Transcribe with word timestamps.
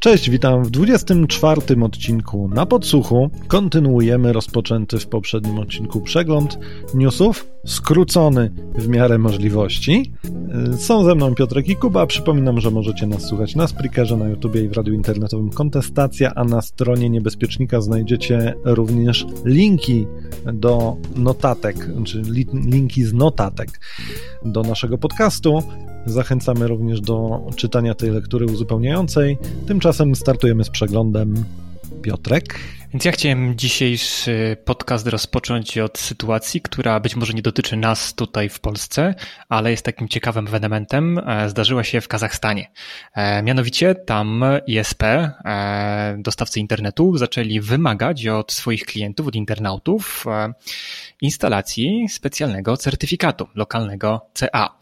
Cześć, 0.00 0.30
witam 0.30 0.64
w 0.64 0.70
24 0.70 1.60
odcinku 1.82 2.48
na 2.48 2.66
podsłuchu. 2.66 3.30
Kontynuujemy 3.48 4.32
rozpoczęty 4.32 4.98
w 4.98 5.06
poprzednim 5.06 5.58
odcinku 5.58 6.00
przegląd 6.00 6.58
newsów, 6.94 7.46
skrócony 7.66 8.50
w 8.74 8.88
miarę 8.88 9.18
możliwości. 9.18 10.12
Są 10.78 11.04
ze 11.04 11.14
mną 11.14 11.34
Piotrek 11.34 11.68
i 11.68 11.76
Kuba. 11.76 12.06
Przypominam, 12.06 12.60
że 12.60 12.70
możecie 12.70 13.06
nas 13.06 13.22
słuchać 13.22 13.56
na 13.56 13.66
Spreakerze, 13.66 14.16
na 14.16 14.28
YouTubie 14.28 14.62
i 14.62 14.68
w 14.68 14.72
radiu 14.72 14.94
internetowym 14.94 15.50
Kontestacja, 15.50 16.32
a 16.34 16.44
na 16.44 16.62
stronie 16.62 17.10
Niebezpiecznika 17.10 17.80
znajdziecie 17.80 18.54
również 18.64 19.26
linki 19.44 20.06
do 20.52 20.96
notatek, 21.16 21.88
czy 22.04 22.22
linki 22.54 23.04
z 23.04 23.12
notatek 23.12 23.80
do 24.44 24.62
naszego 24.62 24.98
podcastu. 24.98 25.62
Zachęcamy 26.06 26.68
również 26.68 27.00
do 27.00 27.40
czytania 27.56 27.94
tej 27.94 28.10
lektury 28.10 28.46
uzupełniającej. 28.46 29.38
Tymczasem 29.66 30.14
startujemy 30.14 30.64
z 30.64 30.70
przeglądem. 30.70 31.44
Piotrek. 32.02 32.58
Więc 32.92 33.04
ja 33.04 33.12
chciałem 33.12 33.58
dzisiejszy 33.58 34.56
podcast 34.64 35.06
rozpocząć 35.06 35.78
od 35.78 35.98
sytuacji, 35.98 36.60
która 36.60 37.00
być 37.00 37.16
może 37.16 37.32
nie 37.32 37.42
dotyczy 37.42 37.76
nas 37.76 38.14
tutaj 38.14 38.48
w 38.48 38.60
Polsce, 38.60 39.14
ale 39.48 39.70
jest 39.70 39.84
takim 39.84 40.08
ciekawym 40.08 40.46
ewenementem. 40.46 41.18
E, 41.18 41.48
zdarzyła 41.48 41.84
się 41.84 42.00
w 42.00 42.08
Kazachstanie. 42.08 42.70
E, 43.14 43.42
mianowicie 43.42 43.94
tam 43.94 44.44
ISP, 44.66 45.02
e, 45.02 46.16
dostawcy 46.18 46.60
internetu, 46.60 47.16
zaczęli 47.16 47.60
wymagać 47.60 48.26
od 48.26 48.52
swoich 48.52 48.84
klientów, 48.84 49.26
od 49.26 49.34
internautów 49.34 50.24
instalacji 51.20 52.06
specjalnego 52.08 52.76
certyfikatu 52.76 53.48
lokalnego 53.54 54.26
CA. 54.34 54.78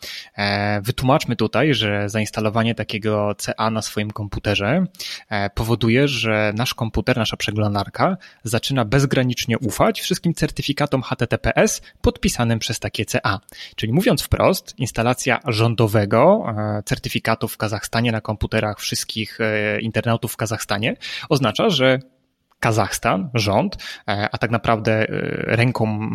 Wytłumaczmy 0.83 1.37
tutaj, 1.37 1.75
że 1.75 2.09
zainstalowanie 2.09 2.75
takiego 2.75 3.35
CA 3.39 3.71
na 3.71 3.83
swoim 3.83 4.11
komputerze 4.11 4.85
powoduje, 5.55 6.09
że 6.09 6.53
nasz 6.57 6.75
komputer, 6.75 7.17
nasza 7.17 7.37
przeglądarka 7.37 7.98
zaczyna 8.45 8.85
bezgranicznie 8.85 9.59
ufać 9.59 10.01
wszystkim 10.01 10.35
certyfikatom 10.35 11.03
HTTPS 11.03 11.83
podpisanym 12.01 12.59
przez 12.59 12.81
takie 12.81 13.05
CA. 13.05 13.41
Czyli 13.77 13.93
mówiąc 13.93 14.23
wprost, 14.23 14.75
instalacja 14.79 15.41
rządowego 15.47 16.45
e, 16.79 16.83
certyfikatu 16.83 17.49
w 17.49 17.57
Kazachstanie 17.57 18.13
na 18.13 18.21
komputerach 18.21 18.81
wszystkich 18.81 19.41
e, 19.41 19.81
internautów 19.81 20.33
w 20.33 20.37
Kazachstanie 20.37 20.97
oznacza, 21.29 21.71
że 21.71 21.99
Kazachstan, 22.61 23.31
rząd, 23.35 23.77
e, 24.09 24.29
a 24.33 24.39
tak 24.39 24.51
naprawdę 24.51 25.07
ręką 25.47 26.09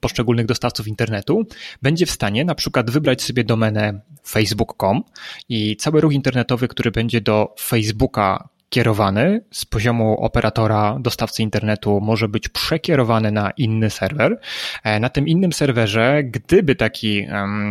poszczególnych 0.00 0.46
dostawców 0.46 0.88
internetu, 0.88 1.46
będzie 1.82 2.06
w 2.06 2.10
stanie 2.10 2.44
na 2.44 2.54
przykład 2.54 2.90
wybrać 2.90 3.22
sobie 3.22 3.44
domenę 3.44 4.00
facebook.com 4.26 5.02
i 5.48 5.76
cały 5.76 6.00
ruch 6.00 6.12
internetowy, 6.12 6.68
który 6.68 6.90
będzie 6.90 7.20
do 7.20 7.54
Facebooka 7.60 8.48
kierowany 8.70 9.40
z 9.50 9.64
poziomu 9.64 10.20
operatora 10.20 10.96
dostawcy 11.00 11.42
internetu 11.42 12.00
może 12.00 12.28
być 12.28 12.48
przekierowany 12.48 13.32
na 13.32 13.50
inny 13.50 13.90
serwer. 13.90 14.38
E, 14.84 15.00
na 15.00 15.08
tym 15.08 15.28
innym 15.28 15.52
serwerze, 15.52 16.22
gdyby 16.24 16.74
taki 16.74 17.26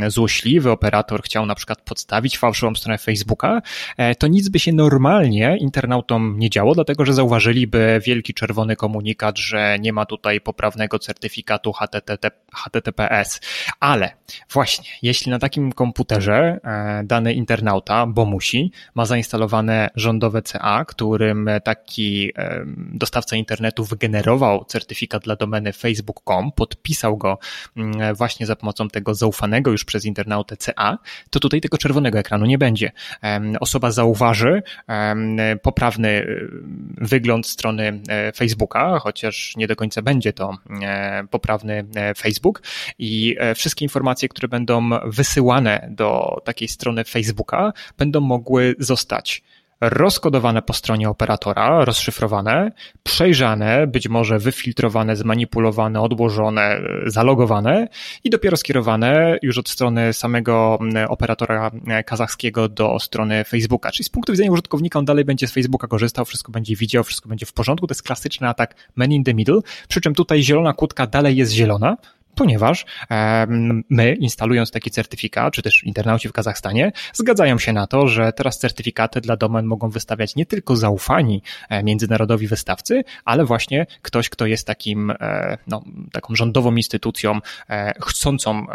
złośliwy 0.07 0.71
operator 0.71 1.23
chciał 1.23 1.45
na 1.45 1.55
przykład 1.55 1.81
podstawić 1.81 2.37
fałszywą 2.37 2.75
stronę 2.75 2.97
Facebooka, 2.97 3.61
e, 3.97 4.15
to 4.15 4.27
nic 4.27 4.49
by 4.49 4.59
się 4.59 4.73
normalnie 4.73 5.57
internautom 5.57 6.35
nie 6.39 6.49
działo, 6.49 6.75
dlatego 6.75 7.05
że 7.05 7.13
zauważyliby 7.13 8.01
wielki 8.05 8.33
czerwony 8.33 8.75
komunikat, 8.75 9.37
że 9.37 9.79
nie 9.79 9.93
ma 9.93 10.05
tutaj 10.05 10.41
poprawnego 10.41 10.99
certyfikatu 10.99 11.73
HTTPS. 12.53 13.41
Ale 13.79 14.11
właśnie, 14.53 14.89
jeśli 15.01 15.31
na 15.31 15.39
takim 15.39 15.71
komputerze 15.71 16.59
e, 16.63 17.03
dany 17.03 17.33
internauta, 17.33 18.05
bo 18.05 18.25
musi, 18.25 18.71
ma 18.95 19.05
zainstalowane 19.05 19.89
rządowe 19.95 20.41
CA, 20.41 20.85
którym 20.89 21.49
taki 21.63 22.31
dostawca 22.75 23.35
internetu 23.35 23.85
wygenerował 23.85 24.65
certyfikat 24.65 25.23
dla 25.23 25.35
domeny 25.35 25.73
facebook.com, 25.73 26.51
podpisał 26.51 27.17
go 27.17 27.37
mm, 27.77 28.15
właśnie 28.15 28.45
za 28.45 28.55
pomocą 28.55 28.87
tego 28.87 29.13
zaufanego 29.13 29.71
już 29.71 29.85
przez 29.85 30.05
internautę 30.05 30.57
CA, 30.57 30.97
to 31.29 31.39
tutaj 31.39 31.61
tego 31.61 31.77
czerwonego 31.77 32.19
ekranu 32.19 32.45
nie 32.45 32.57
będzie. 32.57 32.91
Osoba 33.59 33.91
zauważy 33.91 34.63
poprawny 35.61 36.25
wygląd 36.97 37.47
strony 37.47 38.01
e, 38.09 38.31
Facebooka, 38.31 38.99
chociaż 38.99 39.53
nie 39.57 39.67
do 39.67 39.75
końca 39.75 40.01
będzie 40.01 40.33
to 40.33 40.57
e, 40.81 41.23
poprawny 41.31 41.85
e, 41.95 42.15
Facebook 42.15 42.61
i 42.99 43.35
wszystkie 43.55 43.85
informacje, 43.85 44.29
które 44.29 44.47
będą 44.47 44.89
wysyłane 45.05 45.89
do 45.91 46.41
takiej 46.45 46.67
strony 46.67 47.03
Facebooka, 47.03 47.73
będą 47.97 48.19
mogły 48.19 48.75
zostać 48.79 49.43
rozkodowane 49.81 50.61
po 50.61 50.73
stronie 50.73 51.09
operatora, 51.09 51.85
rozszyfrowane, 51.85 52.71
przejrzane, 53.03 53.87
być 53.87 54.07
może 54.07 54.39
wyfiltrowane, 54.39 55.15
zmanipulowane, 55.15 56.01
odłożone, 56.01 56.81
zalogowane 57.05 57.87
i 58.23 58.29
dopiero 58.29 58.57
skierowane 58.57 59.37
już 59.41 59.57
od 59.57 59.69
strony 59.69 60.13
samego 60.13 60.79
operatora 61.07 61.71
kazachskiego 62.05 62.69
do 62.69 62.99
strony 62.99 63.43
Facebooka. 63.43 63.91
Czyli 63.91 64.05
z 64.05 64.09
punktu 64.09 64.31
widzenia 64.31 64.51
użytkownika 64.51 64.99
on 64.99 65.05
dalej 65.05 65.25
będzie 65.25 65.47
z 65.47 65.51
Facebooka 65.51 65.87
korzystał, 65.87 66.25
wszystko 66.25 66.51
będzie 66.51 66.75
widział, 66.75 67.03
wszystko 67.03 67.29
będzie 67.29 67.45
w 67.45 67.53
porządku. 67.53 67.87
To 67.87 67.91
jest 67.91 68.03
klasyczny 68.03 68.47
atak 68.47 68.75
man 68.95 69.11
in 69.11 69.23
the 69.23 69.33
middle, 69.33 69.59
przy 69.87 70.01
czym 70.01 70.15
tutaj 70.15 70.43
zielona 70.43 70.73
kłódka 70.73 71.07
dalej 71.07 71.35
jest 71.35 71.51
zielona, 71.51 71.97
ponieważ 72.35 72.85
my, 73.89 74.15
instalując 74.19 74.71
taki 74.71 74.91
certyfikat, 74.91 75.53
czy 75.53 75.61
też 75.61 75.83
internauci 75.83 76.29
w 76.29 76.33
Kazachstanie, 76.33 76.91
zgadzają 77.13 77.59
się 77.59 77.73
na 77.73 77.87
to, 77.87 78.07
że 78.07 78.33
teraz 78.33 78.59
certyfikaty 78.59 79.21
dla 79.21 79.37
domen 79.37 79.65
mogą 79.65 79.89
wystawiać 79.89 80.35
nie 80.35 80.45
tylko 80.45 80.75
zaufani 80.75 81.41
e, 81.69 81.83
międzynarodowi 81.83 82.47
wystawcy, 82.47 83.03
ale 83.25 83.45
właśnie 83.45 83.85
ktoś, 84.01 84.29
kto 84.29 84.45
jest 84.45 84.67
takim, 84.67 85.11
e, 85.11 85.57
no, 85.67 85.83
taką 86.11 86.35
rządową 86.35 86.75
instytucją 86.75 87.39
e, 87.69 87.93
chcącą 88.01 88.65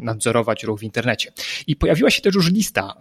nadzorować 0.00 0.64
ruch 0.64 0.80
w 0.80 0.82
internecie. 0.82 1.32
I 1.66 1.76
pojawiła 1.76 2.10
się 2.10 2.22
też 2.22 2.34
już 2.34 2.50
lista 2.50 2.94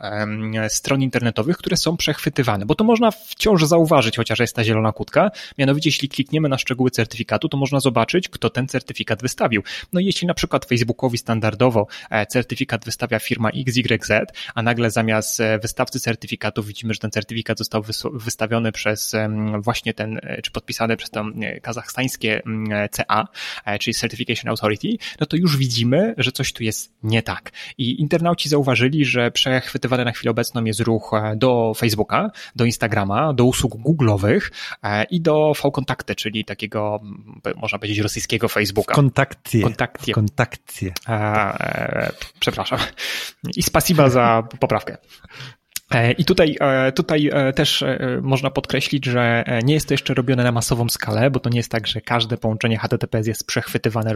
stron 0.67 1.01
internetowych, 1.01 1.57
które 1.57 1.77
są 1.77 1.97
przechwytywane, 1.97 2.65
bo 2.65 2.75
to 2.75 2.83
można 2.83 3.11
wciąż 3.11 3.63
zauważyć, 3.63 4.17
chociaż 4.17 4.39
jest 4.39 4.55
ta 4.55 4.63
zielona 4.63 4.91
kutka. 4.91 5.31
Mianowicie, 5.57 5.87
jeśli 5.87 6.09
klikniemy 6.09 6.49
na 6.49 6.57
szczegóły 6.57 6.91
certyfikatu, 6.91 7.49
to 7.49 7.57
można 7.57 7.79
zobaczyć, 7.79 8.29
kto 8.29 8.49
ten 8.49 8.67
certyfikat 8.67 9.21
wystawił. 9.21 9.63
No 9.93 9.99
jeśli 9.99 10.27
na 10.27 10.33
przykład 10.33 10.65
Facebookowi 10.65 11.17
standardowo 11.17 11.87
e, 12.09 12.25
certyfikat 12.25 12.85
wystawia 12.85 13.19
firma 13.19 13.49
XYZ, 13.49 14.11
a 14.55 14.61
nagle 14.61 14.91
zamiast 14.91 15.41
e, 15.41 15.59
wystawcy 15.59 15.99
certyfikatu 15.99 16.63
widzimy, 16.63 16.93
że 16.93 16.99
ten 16.99 17.11
certyfikat 17.11 17.57
został 17.57 17.83
wystawiony 18.13 18.71
przez 18.71 19.15
właśnie 19.59 19.93
ten, 19.93 20.19
e, 20.23 20.41
czy 20.41 20.51
podpisany 20.51 20.97
przez 20.97 21.09
to 21.09 21.25
kazachstańskie 21.61 22.41
CA, 22.91 23.27
czyli 23.79 23.93
Certification 23.93 24.49
Authority, 24.49 24.87
no 25.19 25.25
to 25.25 25.37
już 25.37 25.57
widzimy, 25.57 26.13
że 26.17 26.31
coś 26.31 26.53
tu 26.53 26.63
jest 26.63 26.93
nie 27.03 27.23
tak. 27.23 27.51
I 27.77 28.01
internauci 28.01 28.49
zauważyli, 28.49 29.05
że 29.05 29.31
przechwytywany 29.31 30.05
na 30.05 30.11
chwilę 30.11 30.31
obecną 30.31 30.63
jest 30.63 30.79
ruch 30.79 31.11
do 31.35 31.73
Facebooka, 31.77 32.31
do 32.55 32.65
Instagrama, 32.65 33.33
do 33.33 33.45
usług 33.45 33.73
Google'owych 33.75 34.41
i 35.09 35.21
do 35.21 35.53
V-Kontakty, 35.63 36.15
czyli 36.15 36.45
takiego, 36.45 36.99
można 37.55 37.79
powiedzieć, 37.79 37.99
rosyjskiego 37.99 38.47
Facebooka. 38.47 38.95
Kontakty 38.95 39.61
kontakcje. 39.69 40.13
Kontakcje. 40.13 40.93
E, 41.09 42.11
przepraszam. 42.39 42.79
I 43.55 43.63
spasiba 43.63 44.09
za 44.09 44.43
poprawkę. 44.59 44.97
E, 45.93 46.11
I 46.11 46.25
tutaj, 46.25 46.57
e, 46.59 46.91
tutaj 46.91 47.29
e, 47.33 47.53
też 47.53 47.83
można 48.21 48.49
podkreślić, 48.49 49.05
że 49.05 49.43
nie 49.63 49.73
jest 49.73 49.87
to 49.87 49.93
jeszcze 49.93 50.13
robione 50.13 50.43
na 50.43 50.51
masową 50.51 50.89
skalę, 50.89 51.31
bo 51.31 51.39
to 51.39 51.49
nie 51.49 51.57
jest 51.57 51.71
tak, 51.71 51.87
że 51.87 52.01
każde 52.01 52.37
połączenie 52.37 52.77
HTTPS 52.77 53.27
jest 53.27 53.47
przechwytywane, 53.47 54.13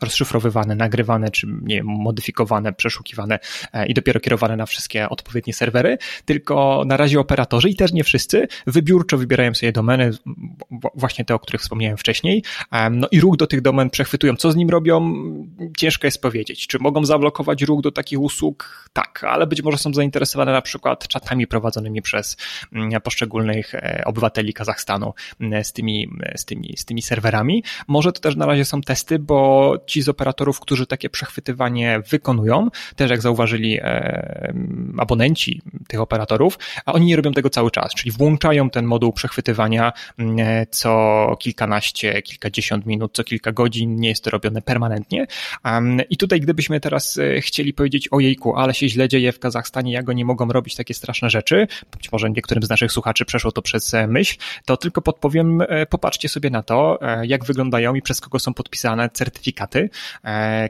rozszyfrowywane, 0.00 0.74
nagrywane, 0.74 1.30
czy 1.30 1.46
nie 1.62 1.82
modyfikowane, 1.82 2.72
przeszukiwane 2.72 3.38
i 3.86 3.94
dopiero 3.94 4.20
kierowane 4.20 4.56
na 4.56 4.66
wszystkie 4.66 5.08
odpowiednie 5.08 5.54
serwery, 5.54 5.98
tylko 6.24 6.82
na 6.86 6.96
razie 6.96 7.20
operatorzy 7.20 7.68
i 7.68 7.76
też 7.76 7.92
nie 7.92 8.04
wszyscy 8.04 8.48
wybiórczo 8.66 9.18
wybierają 9.18 9.54
sobie 9.54 9.72
domeny, 9.72 10.10
właśnie 10.94 11.24
te, 11.24 11.34
o 11.34 11.38
których 11.38 11.60
wspomniałem 11.60 11.96
wcześniej, 11.96 12.42
no 12.90 13.08
i 13.10 13.20
ruch 13.20 13.36
do 13.36 13.46
tych 13.46 13.60
domen 13.60 13.90
przechwytują. 13.90 14.36
Co 14.36 14.52
z 14.52 14.56
nim 14.56 14.70
robią? 14.70 15.14
Ciężko 15.76 16.06
jest 16.06 16.22
powiedzieć. 16.22 16.66
Czy 16.66 16.78
mogą 16.78 17.04
zablokować 17.04 17.62
ruch 17.62 17.82
do 17.82 17.92
takich 17.92 18.20
usług? 18.20 18.88
Tak, 18.92 19.24
ale 19.24 19.46
być 19.46 19.62
może 19.62 19.78
są 19.78 19.94
zainteresowane 19.94 20.52
na 20.52 20.62
przykład 20.62 20.79
przykład 20.80 21.08
czatami 21.08 21.46
prowadzonymi 21.46 22.02
przez 22.02 22.36
mm, 22.72 23.00
poszczególnych 23.00 23.74
e, 23.74 24.02
obywateli 24.04 24.52
Kazachstanu 24.52 25.14
mm, 25.40 25.64
z 25.64 25.72
tymi, 25.72 26.08
z 26.36 26.44
tymi, 26.44 26.76
z 26.76 26.84
tymi 26.84 27.02
serwerami. 27.02 27.64
Może 27.88 28.12
to 28.12 28.20
też 28.20 28.36
na 28.36 28.46
razie 28.46 28.64
są 28.64 28.80
testy, 28.80 29.18
bo 29.18 29.74
ci 29.86 30.02
z 30.02 30.08
operatorów, 30.08 30.60
którzy 30.60 30.86
takie 30.86 31.10
przechwytywanie 31.10 32.00
wykonują, 32.10 32.68
też 32.96 33.10
jak 33.10 33.22
zauważyli 33.22 33.78
e, 33.80 34.54
abonenci 34.98 35.62
tych 35.88 36.00
operatorów, 36.00 36.58
a 36.86 36.92
oni 36.92 37.06
nie 37.06 37.16
robią 37.16 37.32
tego 37.32 37.50
cały 37.50 37.70
czas, 37.70 37.94
czyli 37.94 38.10
włączają 38.10 38.70
ten 38.70 38.84
moduł 38.84 39.12
przechwytywania 39.12 39.92
mm, 40.18 40.66
co 40.70 41.36
kilkanaście, 41.40 42.22
kilkadziesiąt 42.22 42.86
minut, 42.86 43.10
co 43.14 43.24
kilka 43.24 43.52
godzin, 43.52 43.96
nie 43.96 44.08
jest 44.08 44.24
to 44.24 44.30
robione 44.30 44.62
permanentnie. 44.62 45.26
I 46.10 46.16
tutaj 46.16 46.40
gdybyśmy 46.40 46.80
teraz 46.80 47.18
e, 47.18 47.40
chcieli 47.40 47.72
powiedzieć, 47.72 48.08
ojejku, 48.10 48.56
ale 48.56 48.74
się 48.74 48.88
źle 48.88 49.08
dzieje 49.08 49.32
w 49.32 49.38
Kazachstanie, 49.38 49.92
ja 49.92 50.02
go 50.02 50.12
nie 50.12 50.24
mogą 50.24 50.48
robić, 50.48 50.69
robić 50.70 50.76
takie 50.76 50.94
straszne 50.94 51.30
rzeczy, 51.30 51.66
być 51.96 52.12
może 52.12 52.30
niektórym 52.30 52.62
z 52.62 52.68
naszych 52.68 52.92
słuchaczy 52.92 53.24
przeszło 53.24 53.52
to 53.52 53.62
przez 53.62 53.92
myśl, 54.08 54.36
to 54.64 54.76
tylko 54.76 55.02
podpowiem, 55.02 55.62
popatrzcie 55.90 56.28
sobie 56.28 56.50
na 56.50 56.62
to, 56.62 56.98
jak 57.22 57.44
wyglądają 57.44 57.94
i 57.94 58.02
przez 58.02 58.20
kogo 58.20 58.38
są 58.38 58.54
podpisane 58.54 59.10
certyfikaty, 59.10 59.90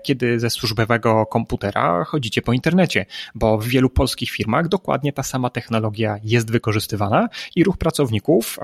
kiedy 0.02 0.40
ze 0.40 0.50
służbowego 0.50 1.26
komputera 1.26 2.04
chodzicie 2.04 2.42
po 2.42 2.52
internecie, 2.52 3.06
bo 3.34 3.58
w 3.58 3.66
wielu 3.66 3.90
polskich 3.90 4.30
firmach 4.30 4.68
dokładnie 4.68 5.12
ta 5.12 5.22
sama 5.22 5.50
technologia 5.50 6.16
jest 6.24 6.50
wykorzystywana 6.50 7.28
i 7.56 7.64
ruch 7.64 7.78
pracowników, 7.78 8.58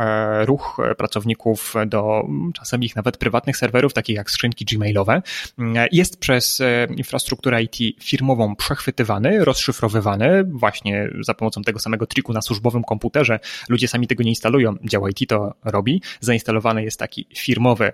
ruch 0.45 0.77
pracowników 0.99 1.75
do 1.87 2.23
czasem 2.55 2.83
ich 2.83 2.97
nawet 2.97 3.17
prywatnych 3.17 3.57
serwerów, 3.57 3.93
takich 3.93 4.17
jak 4.17 4.31
skrzynki 4.31 4.65
gmailowe, 4.65 5.23
jest 5.93 6.21
przez 6.21 6.63
infrastrukturę 6.97 7.63
IT 7.63 7.77
firmową 8.03 8.57
przechwytywany, 8.57 9.45
rozszyfrowywany 9.45 10.45
właśnie 10.45 11.09
za 11.27 11.35
pomocą 11.35 11.63
tego 11.63 11.79
samego 11.79 12.07
triku 12.07 12.33
na 12.33 12.43
służbowym 12.43 12.85
komputerze. 12.85 13.41
Ludzie 13.69 13.89
sami 13.89 14.07
tego 14.07 14.23
nie 14.23 14.31
instalują, 14.31 14.75
dział 14.85 15.09
IT 15.09 15.29
to 15.29 15.55
robi. 15.65 16.03
Zainstalowany 16.21 16.85
jest 16.85 16.99
taki 16.99 17.27
firmowy 17.37 17.93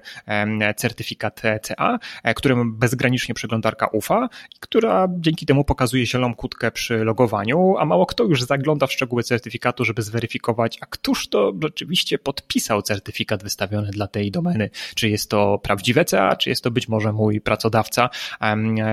certyfikat 0.76 1.42
CA, 1.62 1.98
e, 2.22 2.34
którym 2.34 2.78
bezgranicznie 2.78 3.34
przeglądarka 3.34 3.86
ufa, 3.86 4.28
która 4.60 5.08
dzięki 5.18 5.46
temu 5.46 5.64
pokazuje 5.64 6.06
zieloną 6.06 6.34
kutkę 6.34 6.70
przy 6.70 7.04
logowaniu, 7.04 7.74
a 7.78 7.84
mało 7.84 8.06
kto 8.06 8.24
już 8.24 8.42
zagląda 8.42 8.86
w 8.86 8.92
szczegóły 8.92 9.22
certyfikatu, 9.22 9.84
żeby 9.84 10.02
zweryfikować, 10.02 10.78
a 10.80 10.86
któż 10.86 11.28
to 11.28 11.52
rzeczywiście 11.62 12.18
podpisał 12.18 12.82
certyfikat 12.82 13.42
wystawiony 13.42 13.90
dla 13.90 14.06
tej 14.06 14.30
domeny. 14.30 14.70
Czy 14.94 15.08
jest 15.08 15.30
to 15.30 15.58
prawdziwe 15.58 16.04
CA, 16.04 16.36
czy 16.36 16.50
jest 16.50 16.64
to 16.64 16.70
być 16.70 16.88
może 16.88 17.12
mój 17.12 17.40
pracodawca. 17.40 18.10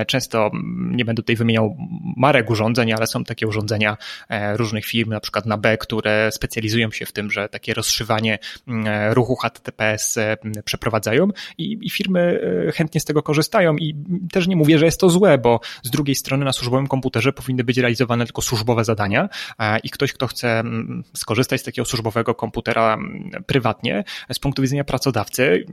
Często 0.07 0.51
nie 0.80 1.06
będę 1.06 1.21
tutaj 1.21 1.35
wymieniał 1.35 1.77
marek 2.18 2.50
urządzeń, 2.50 2.94
ale 2.94 3.07
są 3.07 3.24
takie 3.24 3.47
urządzenia 3.47 3.97
różnych 4.54 4.86
firm, 4.86 5.10
na 5.10 5.20
przykład 5.20 5.46
na 5.46 5.58
B, 5.58 5.78
które 5.78 6.31
specjalizują 6.31 6.92
się 6.92 7.06
w 7.06 7.12
tym, 7.12 7.31
że 7.31 7.50
takie 7.50 7.74
rozszywanie 7.74 8.40
ruchu 9.10 9.36
HTTPS 9.36 10.18
e, 10.18 10.38
przeprowadzają 10.66 11.28
i, 11.58 11.78
i 11.81 11.90
firmy 11.90 12.42
e, 12.68 12.72
chętnie 12.72 13.02
z 13.02 13.06
tego 13.06 13.24
korzystają. 13.24 13.78
I 13.78 13.96
też 14.31 14.48
nie 14.48 14.56
mówię, 14.56 14.80
że 14.80 14.86
jest 14.86 15.00
to 15.00 15.10
złe, 15.10 15.38
bo 15.38 15.60
z 15.84 15.90
drugiej 15.90 16.16
strony 16.16 16.46
na 16.46 16.54
służbowym 16.54 16.88
komputerze 16.88 17.34
powinny 17.34 17.64
być 17.64 17.78
realizowane 17.78 18.26
tylko 18.26 18.42
służbowe 18.42 18.86
zadania 18.86 19.30
i 19.84 19.90
ktoś, 19.90 20.14
kto 20.14 20.28
chce 20.28 20.64
skorzystać 21.14 21.62
z 21.62 21.64
takiego 21.64 21.86
służbowego 21.86 22.36
komputera 22.36 22.98
prywatnie, 23.46 24.04
z 24.34 24.40
punktu 24.40 24.62
widzenia 24.62 24.84
pracodawcy, 24.84 25.66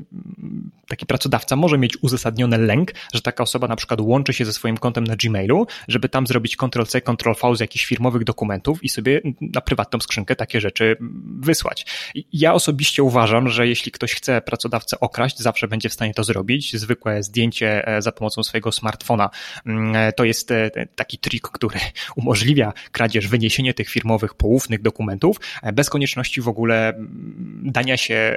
taki 0.88 1.06
pracodawca 1.06 1.56
może 1.56 1.78
mieć 1.78 2.02
uzasadniony 2.02 2.58
lęk, 2.58 2.92
że 3.14 3.22
taka 3.22 3.42
osoba 3.42 3.68
na 3.68 3.76
przykład 3.76 4.00
łączy 4.00 4.32
się 4.32 4.44
ze 4.44 4.52
swoim 4.52 4.76
kontem 4.76 5.04
na 5.04 5.16
Gmailu, 5.16 5.66
żeby 5.88 6.08
tam 6.08 6.26
zrobić 6.26 6.56
Ctrl-C, 6.56 7.00
Ctrl-V 7.00 7.56
z 7.56 7.60
jakichś 7.60 7.84
firmowych 7.84 8.24
dokumentów 8.24 8.84
i 8.84 8.88
sobie 8.88 9.20
na 9.40 9.60
prywatną 9.60 10.00
skrzynkę 10.00 10.36
takie 10.36 10.60
rzeczy 10.60 10.96
wysłać. 11.40 11.86
Ja 12.32 12.54
osobiście 12.54 13.02
uważam, 13.02 13.48
że 13.48 13.68
jeśli 13.68 13.92
ktoś 13.92 14.14
chce 14.14 14.40
pracodawcę 14.40 15.00
okraść, 15.00 15.38
zawsze 15.38 15.68
będzie 15.68 15.88
w 15.88 15.92
stanie 15.92 16.14
to 16.14 16.24
zrobić. 16.24 16.76
Zwykłe 16.76 17.22
zdjęcie 17.22 17.88
e, 17.88 18.02
za 18.02 18.12
pomocą 18.12 18.42
swojego 18.42 18.72
smartfona 18.72 19.30
mm, 19.66 19.96
e, 19.96 20.12
to 20.12 20.24
jest 20.24 20.50
e, 20.50 20.70
taki 20.94 21.18
trik, 21.18 21.48
który 21.48 21.78
umożliwia 22.16 22.72
kradzież, 22.92 23.28
wyniesienie 23.28 23.74
tych 23.74 23.88
firmowych 23.88 24.34
poufnych 24.34 24.82
dokumentów 24.82 25.36
bez 25.72 25.90
konieczności 25.90 26.40
w 26.40 26.48
ogóle 26.48 26.88
mm, 26.88 27.60
dania 27.64 27.96
się, 27.96 28.36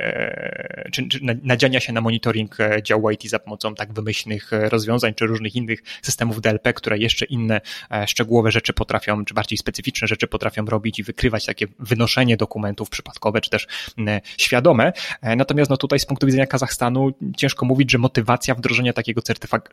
czy, 0.92 1.08
nadziania 1.44 1.80
się 1.80 1.94
na 1.94 2.02
monitoring 2.02 2.39
działu 2.84 3.12
IT 3.12 3.30
za 3.30 3.40
pomocą 3.40 3.76
tak 3.76 3.94
wymyślnych 3.94 4.52
rozwiązań, 4.52 5.14
czy 5.14 5.26
różnych 5.26 5.56
innych 5.56 5.84
systemów 6.02 6.42
DLP, 6.42 6.74
które 6.74 6.98
jeszcze 6.98 7.26
inne 7.26 7.62
szczegółowe 8.08 8.52
rzeczy 8.52 8.74
potrafią, 8.74 9.26
czy 9.26 9.34
bardziej 9.34 9.58
specyficzne 9.58 10.08
rzeczy 10.08 10.28
potrafią 10.28 10.66
robić 10.66 11.00
i 11.00 11.04
wykrywać 11.04 11.46
takie 11.46 11.68
wynoszenie 11.80 12.38
dokumentów 12.38 12.90
przypadkowe, 12.90 13.42
czy 13.42 13.50
też 13.50 13.68
świadome. 14.38 14.94
Natomiast 15.22 15.70
no 15.70 15.78
tutaj 15.78 16.00
z 16.00 16.06
punktu 16.06 16.26
widzenia 16.28 16.48
Kazachstanu 16.48 17.12
ciężko 17.38 17.66
mówić, 17.66 17.92
że 17.92 17.98
motywacja 17.98 18.56
wdrożenia 18.56 18.94
takiego 18.94 19.22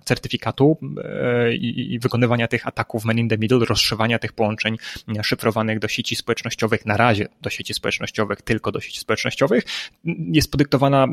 certyfikatu 0.04 0.78
e, 1.04 1.54
i 1.54 1.98
wykonywania 1.98 2.48
tych 2.48 2.66
ataków 2.66 3.04
man 3.04 3.18
in 3.18 3.28
the 3.28 3.38
middle, 3.38 3.58
rozszywania 3.58 4.18
tych 4.18 4.32
połączeń 4.32 4.76
szyfrowanych 5.22 5.78
do 5.78 5.88
sieci 5.88 6.16
społecznościowych, 6.16 6.86
na 6.86 6.96
razie 6.96 7.28
do 7.42 7.50
sieci 7.50 7.74
społecznościowych, 7.74 8.42
tylko 8.42 8.72
do 8.72 8.80
sieci 8.80 9.00
społecznościowych, 9.00 9.64
jest 10.32 10.50
podyktowana 10.50 11.06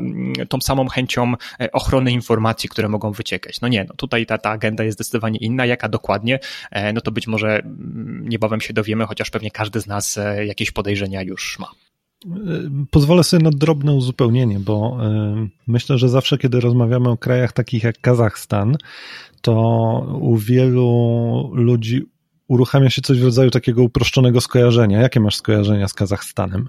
tą 0.48 0.60
samą 0.60 0.88
chęcią 0.88 1.32
e, 1.32 1.36
ochrony 1.72 2.12
informacji, 2.12 2.68
które 2.68 2.88
mogą 2.88 3.12
wyciekać. 3.12 3.60
No 3.60 3.68
nie, 3.68 3.84
no 3.88 3.94
tutaj 3.94 4.26
ta, 4.26 4.38
ta 4.38 4.50
agenda 4.50 4.84
jest 4.84 4.98
zdecydowanie 4.98 5.38
inna, 5.38 5.66
jaka 5.66 5.88
dokładnie, 5.88 6.38
e, 6.70 6.92
no 6.92 7.00
to 7.00 7.10
być 7.10 7.26
może 7.26 7.62
niebawem 8.20 8.60
się 8.60 8.74
dowiemy, 8.74 9.06
chociaż 9.06 9.30
pewnie 9.30 9.50
każdy 9.50 9.80
z 9.80 9.86
nas 9.86 10.18
jakieś 10.44 10.70
podejrzenia 10.70 11.22
już 11.22 11.58
ma. 11.58 11.70
Pozwolę 12.90 13.24
sobie 13.24 13.42
na 13.42 13.50
drobne 13.50 13.92
uzupełnienie, 13.92 14.60
bo 14.60 14.98
e, 15.00 15.48
myślę, 15.66 15.98
że 15.98 16.08
zawsze, 16.08 16.38
kiedy 16.38 16.60
rozmawiamy 16.60 17.10
o 17.10 17.16
krajach 17.16 17.52
takich 17.52 17.82
jak 17.82 18.00
Kazachstan, 18.00 18.76
to 19.40 19.52
u 20.20 20.36
wielu 20.36 21.50
ludzi 21.54 22.02
uruchamia 22.48 22.90
się 22.90 23.02
coś 23.02 23.20
w 23.20 23.24
rodzaju 23.24 23.50
takiego 23.50 23.82
uproszczonego 23.82 24.40
skojarzenia. 24.40 25.00
Jakie 25.00 25.20
masz 25.20 25.36
skojarzenia 25.36 25.88
z 25.88 25.94
Kazachstanem? 25.94 26.68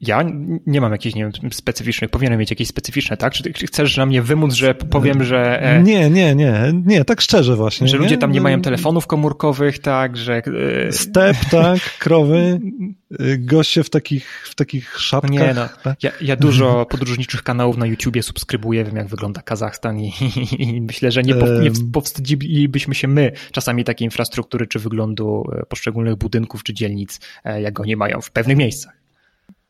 Ja 0.00 0.24
nie 0.66 0.80
mam 0.80 0.92
jakichś, 0.92 1.14
nie 1.14 1.22
wiem, 1.22 1.52
specyficznych, 1.52 2.10
powinienem 2.10 2.40
mieć 2.40 2.50
jakieś 2.50 2.68
specyficzne, 2.68 3.16
tak? 3.16 3.32
Czy 3.32 3.66
chcesz 3.66 3.96
na 3.96 4.06
mnie 4.06 4.22
wymóc, 4.22 4.54
że 4.54 4.74
powiem, 4.74 5.24
że... 5.24 5.62
E, 5.62 5.82
nie, 5.82 6.10
nie, 6.10 6.34
nie, 6.34 6.72
nie, 6.86 7.04
tak 7.04 7.20
szczerze 7.20 7.56
właśnie. 7.56 7.88
Że 7.88 7.96
ludzie 7.96 8.18
tam 8.18 8.32
nie 8.32 8.40
mają 8.40 8.62
telefonów 8.62 9.06
komórkowych, 9.06 9.78
tak, 9.78 10.16
że... 10.16 10.42
E, 10.88 10.92
Step, 10.92 11.36
tak, 11.50 11.78
krowy, 11.98 12.60
goście 13.38 13.84
w 13.84 13.90
takich, 13.90 14.46
w 14.50 14.54
takich 14.54 14.98
szapkach. 14.98 15.30
Nie, 15.30 15.54
no, 15.54 15.68
ja, 16.02 16.12
ja 16.20 16.36
dużo 16.36 16.86
podróżniczych 16.90 17.42
kanałów 17.42 17.76
na 17.76 17.86
YouTubie 17.86 18.22
subskrybuję, 18.22 18.84
wiem 18.84 18.96
jak 18.96 19.08
wygląda 19.08 19.42
Kazachstan 19.42 20.00
i, 20.00 20.12
i, 20.58 20.62
i 20.62 20.80
myślę, 20.80 21.10
że 21.10 21.22
nie, 21.22 21.34
nie 21.34 21.70
powstydzilibyśmy 21.92 22.94
się 22.94 23.08
my 23.08 23.32
czasami 23.52 23.84
takiej 23.84 24.04
infrastruktury 24.04 24.66
czy 24.66 24.78
wyglądu 24.78 25.44
poszczególnych 25.68 26.16
budynków 26.16 26.62
czy 26.62 26.74
dzielnic, 26.74 27.20
jak 27.44 27.80
oni 27.80 27.96
mają 27.96 28.20
w 28.20 28.30
pewnych 28.30 28.56
miejscach. 28.56 29.02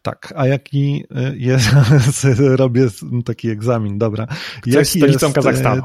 Tak, 0.03 0.33
a 0.37 0.47
jaki 0.47 1.05
e, 1.15 1.37
jest, 1.37 1.69
robię 2.63 2.87
taki 3.25 3.51
egzamin, 3.51 3.99
dobra. 3.99 4.27
Co 4.73 4.79
jest 4.79 4.91
stolicą 4.91 5.27
jest, 5.27 5.35
Kazachstanu? 5.35 5.83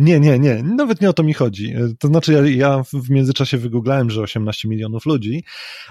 Nie, 0.00 0.20
nie, 0.20 0.38
nie, 0.38 0.62
nawet 0.62 1.00
nie 1.00 1.10
o 1.10 1.12
to 1.12 1.22
mi 1.22 1.34
chodzi. 1.34 1.74
E, 1.74 1.88
to 1.98 2.08
znaczy, 2.08 2.32
ja, 2.32 2.46
ja 2.46 2.82
w 2.82 3.10
międzyczasie 3.10 3.58
wygooglałem, 3.58 4.10
że 4.10 4.20
18 4.20 4.68
milionów 4.68 5.06
ludzi, 5.06 5.44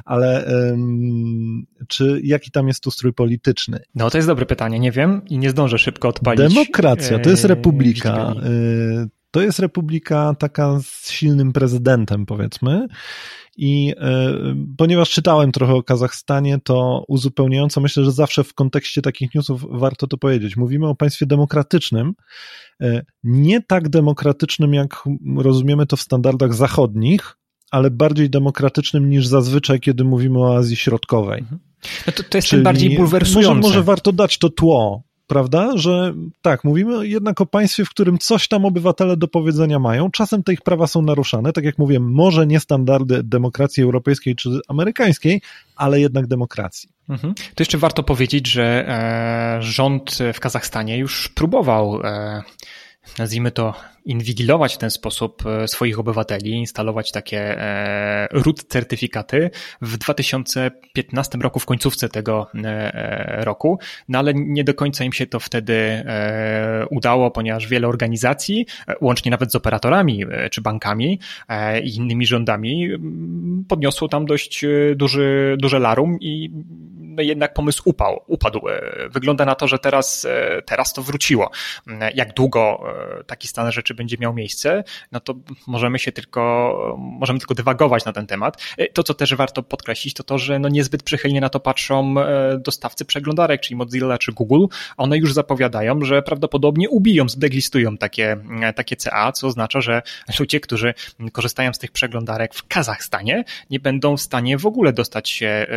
ale 0.05 0.45
um, 0.71 1.65
czy 1.87 2.21
jaki 2.23 2.51
tam 2.51 2.67
jest 2.67 2.87
ustrój 2.87 3.13
polityczny? 3.13 3.79
No, 3.95 4.09
to 4.09 4.17
jest 4.17 4.27
dobre 4.27 4.45
pytanie, 4.45 4.79
nie 4.79 4.91
wiem 4.91 5.21
i 5.29 5.37
nie 5.37 5.49
zdążę 5.49 5.77
szybko 5.77 6.07
odpalić. 6.07 6.53
Demokracja, 6.53 7.19
to 7.19 7.29
jest 7.29 7.45
republika. 7.45 8.33
To 9.31 9.41
jest 9.41 9.59
republika 9.59 10.35
taka 10.39 10.79
z 10.83 11.11
silnym 11.11 11.53
prezydentem, 11.53 12.25
powiedzmy. 12.25 12.87
I 13.57 13.93
e, 13.97 14.35
ponieważ 14.77 15.09
czytałem 15.09 15.51
trochę 15.51 15.73
o 15.73 15.83
Kazachstanie, 15.83 16.59
to 16.63 17.03
uzupełniająco 17.07 17.81
myślę, 17.81 18.03
że 18.03 18.11
zawsze 18.11 18.43
w 18.43 18.53
kontekście 18.53 19.01
takich 19.01 19.35
newsów 19.35 19.65
warto 19.69 20.07
to 20.07 20.17
powiedzieć. 20.17 20.57
Mówimy 20.57 20.87
o 20.87 20.95
państwie 20.95 21.25
demokratycznym, 21.25 22.13
e, 22.81 23.01
nie 23.23 23.61
tak 23.61 23.89
demokratycznym, 23.89 24.73
jak 24.73 25.03
rozumiemy 25.37 25.85
to 25.85 25.97
w 25.97 26.01
standardach 26.01 26.53
zachodnich, 26.53 27.37
ale 27.71 27.91
bardziej 27.91 28.29
demokratycznym 28.29 29.09
niż 29.09 29.27
zazwyczaj, 29.27 29.79
kiedy 29.79 30.03
mówimy 30.03 30.39
o 30.39 30.57
Azji 30.57 30.75
Środkowej. 30.75 31.39
Mhm. 31.39 31.59
No 32.07 32.13
to, 32.13 32.23
to 32.23 32.37
jest 32.37 32.47
Czyli 32.47 32.57
tym 32.57 32.63
bardziej 32.63 32.97
bulwersujące. 32.97 33.55
Może, 33.55 33.67
może 33.69 33.83
warto 33.83 34.11
dać 34.11 34.37
to 34.37 34.49
tło, 34.49 35.03
prawda? 35.29 35.71
Że 35.75 36.13
tak, 36.41 36.63
mówimy 36.63 37.07
jednak 37.07 37.41
o 37.41 37.45
państwie, 37.45 37.85
w 37.85 37.89
którym 37.89 38.17
coś 38.17 38.47
tam 38.47 38.65
obywatele 38.65 39.17
do 39.17 39.27
powiedzenia 39.27 39.79
mają. 39.79 40.11
Czasem 40.11 40.43
te 40.43 40.53
ich 40.53 40.61
prawa 40.61 40.87
są 40.87 41.01
naruszane, 41.01 41.53
tak 41.53 41.65
jak 41.65 41.77
mówię, 41.77 41.99
może 41.99 42.47
nie 42.47 42.59
standardy 42.59 43.23
demokracji 43.23 43.83
europejskiej 43.83 44.35
czy 44.35 44.49
amerykańskiej, 44.67 45.41
ale 45.75 45.99
jednak 45.99 46.27
demokracji. 46.27 46.89
Mhm. 47.09 47.33
To 47.33 47.61
jeszcze 47.61 47.77
warto 47.77 48.03
powiedzieć, 48.03 48.47
że 48.47 48.85
e, 48.87 49.61
rząd 49.61 50.17
w 50.33 50.39
Kazachstanie 50.39 50.97
już 50.97 51.27
próbował, 51.27 52.01
e, 52.03 52.43
nazwijmy 53.19 53.51
to, 53.51 53.73
inwigilować 54.05 54.75
w 54.75 54.77
ten 54.77 54.89
sposób 54.89 55.43
e, 55.45 55.67
swoich 55.67 55.99
obywateli, 55.99 56.51
instalować 56.51 57.11
takie 57.11 57.61
e, 57.61 58.27
root 58.31 58.63
certyfikaty. 58.63 59.49
W 59.81 59.97
2015 59.97 61.37
roku, 61.37 61.59
w 61.59 61.65
końcówce 61.65 62.09
tego 62.09 62.47
e, 62.63 63.45
roku, 63.45 63.79
no 64.07 64.19
ale 64.19 64.33
nie 64.35 64.63
do 64.63 64.73
końca 64.73 65.03
im 65.03 65.13
się 65.13 65.27
to 65.27 65.39
wtedy 65.39 66.03
udało, 66.89 67.31
ponieważ 67.31 67.67
wiele 67.67 67.87
organizacji, 67.87 68.65
łącznie 69.01 69.31
nawet 69.31 69.51
z 69.51 69.55
operatorami 69.55 70.25
czy 70.51 70.61
bankami 70.61 71.19
i 71.83 71.95
innymi 71.95 72.25
rządami, 72.25 72.89
podniosło 73.67 74.07
tam 74.07 74.25
dość 74.25 74.65
duży, 74.95 75.57
duże 75.59 75.79
larum 75.79 76.17
i 76.21 76.51
jednak 77.17 77.53
pomysł 77.53 77.81
upał, 77.85 78.23
upadł. 78.27 78.61
Wygląda 79.09 79.45
na 79.45 79.55
to, 79.55 79.67
że 79.67 79.79
teraz, 79.79 80.27
teraz 80.65 80.93
to 80.93 81.03
wróciło. 81.03 81.51
Jak 82.15 82.33
długo 82.33 82.83
taki 83.27 83.47
stan 83.47 83.71
rzeczy 83.71 83.93
będzie 83.93 84.17
miał 84.19 84.33
miejsce, 84.33 84.83
no 85.11 85.19
to 85.19 85.33
możemy 85.67 85.99
się 85.99 86.11
tylko, 86.11 86.97
możemy 86.99 87.39
tylko 87.39 87.55
dywagować 87.55 88.05
na 88.05 88.13
ten 88.13 88.27
temat. 88.27 88.63
To, 88.93 89.03
co 89.03 89.13
też 89.13 89.35
warto 89.35 89.63
podkreślić, 89.63 90.13
to 90.13 90.23
to, 90.23 90.37
że 90.37 90.59
no 90.59 90.69
niezbyt 90.69 91.03
przychylnie 91.03 91.41
na 91.41 91.49
to 91.49 91.59
patrzą 91.59 92.15
dostawcy 92.59 93.05
przeglądarek, 93.05 93.61
czyli 93.61 93.75
Mozilla 93.75 94.17
czy 94.17 94.31
Google. 94.31 94.65
One 94.97 95.17
już 95.17 95.33
zapowiadają, 95.33 96.01
że 96.01 96.21
prawdopodobnie 96.21 96.89
ubiją, 96.89 97.29
zdeglistują 97.29 97.97
takie, 97.97 98.37
takie 98.75 98.95
CA, 98.95 99.31
co 99.31 99.47
oznacza, 99.47 99.81
że 99.81 100.01
ludzie, 100.39 100.59
którzy 100.59 100.93
korzystają 101.31 101.73
z 101.73 101.79
tych 101.79 101.91
przeglądarek 101.91 102.53
w 102.53 102.67
Kazachstanie, 102.67 103.43
nie 103.69 103.79
będą 103.79 104.17
w 104.17 104.21
stanie 104.21 104.57
w 104.57 104.65
ogóle 104.65 104.93
dostać 104.93 105.29
się 105.29 105.67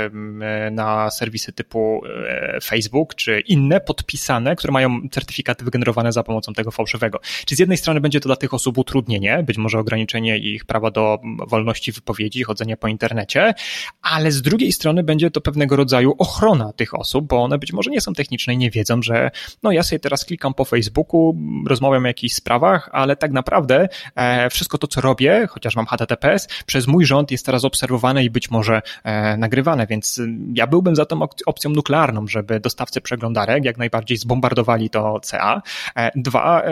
na 0.71 1.11
serwisy 1.23 1.53
typu 1.53 2.03
e, 2.07 2.59
Facebook 2.61 3.15
czy 3.15 3.41
inne 3.41 3.81
podpisane, 3.81 4.57
które 4.57 4.73
mają 4.73 5.09
certyfikaty 5.11 5.65
wygenerowane 5.65 6.13
za 6.13 6.23
pomocą 6.23 6.53
tego 6.53 6.71
fałszywego. 6.71 7.21
Czy 7.47 7.57
z 7.57 7.59
jednej 7.59 7.79
strony 7.79 8.01
będzie 8.01 8.21
to 8.21 8.29
dla 8.29 8.37
tych 8.37 8.55
osób 8.55 8.79
utrudnienie, 8.79 9.43
być 9.43 9.59
może 9.59 9.79
ograniczenie 9.79 10.39
ich 10.39 10.65
prawa 10.65 10.91
do 10.91 11.19
wolności 11.49 11.93
wypowiedzi, 11.93 12.43
chodzenia 12.43 12.77
po 12.77 12.89
internecie, 12.89 13.55
ale 14.03 14.33
z 14.33 14.43
drugiej 14.43 14.73
strony 14.73 15.03
będzie 15.03 15.31
to 15.31 15.41
pewnego 15.41 15.77
rodzaju 15.77 16.15
ochrona 16.19 16.73
tych 16.73 16.95
osób, 16.95 17.27
bo 17.27 17.43
one 17.43 17.59
być 17.59 17.73
może 17.73 17.91
nie 17.91 18.01
są 18.01 18.13
techniczne 18.13 18.55
i 18.55 18.59
nie 18.59 18.71
wiedzą, 18.71 19.03
że 19.03 19.31
no 19.63 19.73
ja 19.73 19.83
sobie 19.83 20.01
teraz 20.01 20.25
klikam 20.25 20.55
po 20.55 20.65
Facebooku, 20.65 21.37
rozmawiam 21.67 22.05
o 22.05 22.07
jakichś 22.07 22.35
sprawach, 22.35 22.89
ale 22.93 23.17
tak 23.17 23.33
naprawdę 23.33 23.89
e, 24.17 24.51
wszystko 24.51 24.79
to, 24.79 24.87
co 24.87 25.01
robię, 25.01 25.47
chociaż 25.51 25.77
mam 25.77 25.87
HTTPS, 25.87 26.49
przez 26.67 26.87
mój 26.87 27.05
rząd 27.05 27.31
jest 27.31 27.47
teraz 27.47 27.65
obserwowane 27.65 28.25
i 28.25 28.31
być 28.31 28.51
może 28.51 28.83
e, 29.05 29.37
nagrywane, 29.37 29.87
więc 29.87 30.21
ja 30.55 30.67
byłbym 30.67 30.97
za 30.97 31.07
tą 31.19 31.27
opcją 31.47 31.71
nuklearną, 31.71 32.27
żeby 32.27 32.61
dostawcy 32.61 33.01
przeglądarek 33.01 33.65
jak 33.65 33.79
najbardziej 33.79 34.17
zbombardowali 34.17 34.91
to 34.91 35.21
CA. 35.21 35.63
E, 35.97 36.11
dwa, 36.17 36.63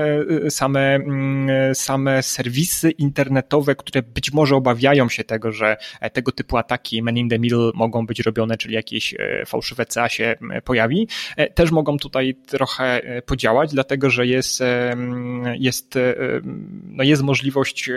same, 0.49 0.95
mm, 0.95 1.75
same 1.75 2.23
serwisy 2.23 2.91
internetowe, 2.91 3.75
które 3.75 4.03
być 4.03 4.33
może 4.33 4.57
obawiają 4.57 5.09
się 5.09 5.25
tego, 5.25 5.53
że 5.53 5.77
tego 6.13 6.33
typu 6.33 6.57
ataki 6.57 7.03
man 7.03 7.17
in 7.17 7.29
the 7.29 7.39
middle 7.39 7.71
mogą 7.75 8.07
być 8.07 8.21
robione, 8.21 8.57
czyli 8.57 8.75
jakieś 8.75 9.15
fałszywe 9.47 9.87
CA 9.87 10.09
się 10.09 10.35
pojawi, 10.65 11.09
też 11.55 11.71
mogą 11.71 11.99
tutaj 11.99 12.35
trochę 12.47 13.05
e, 13.05 13.23
podziałać, 13.23 13.71
dlatego 13.73 14.11
że 14.11 14.27
jest, 14.27 14.61
e, 14.61 14.97
jest, 15.59 15.97
e, 15.97 16.15
no 16.85 17.05
jest 17.05 17.23
możliwość 17.23 17.91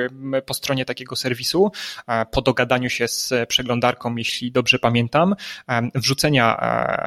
po 0.46 0.54
stronie 0.54 0.86
takiego 0.86 1.16
serwisu, 1.16 1.72
po 2.32 2.42
dogadaniu 2.42 2.90
się 2.90 3.08
z 3.08 3.34
przeglądarką, 3.48 4.16
jeśli 4.16 4.52
dobrze 4.52 4.80
pamiętam, 4.80 5.36
wrzucenia 5.96 6.33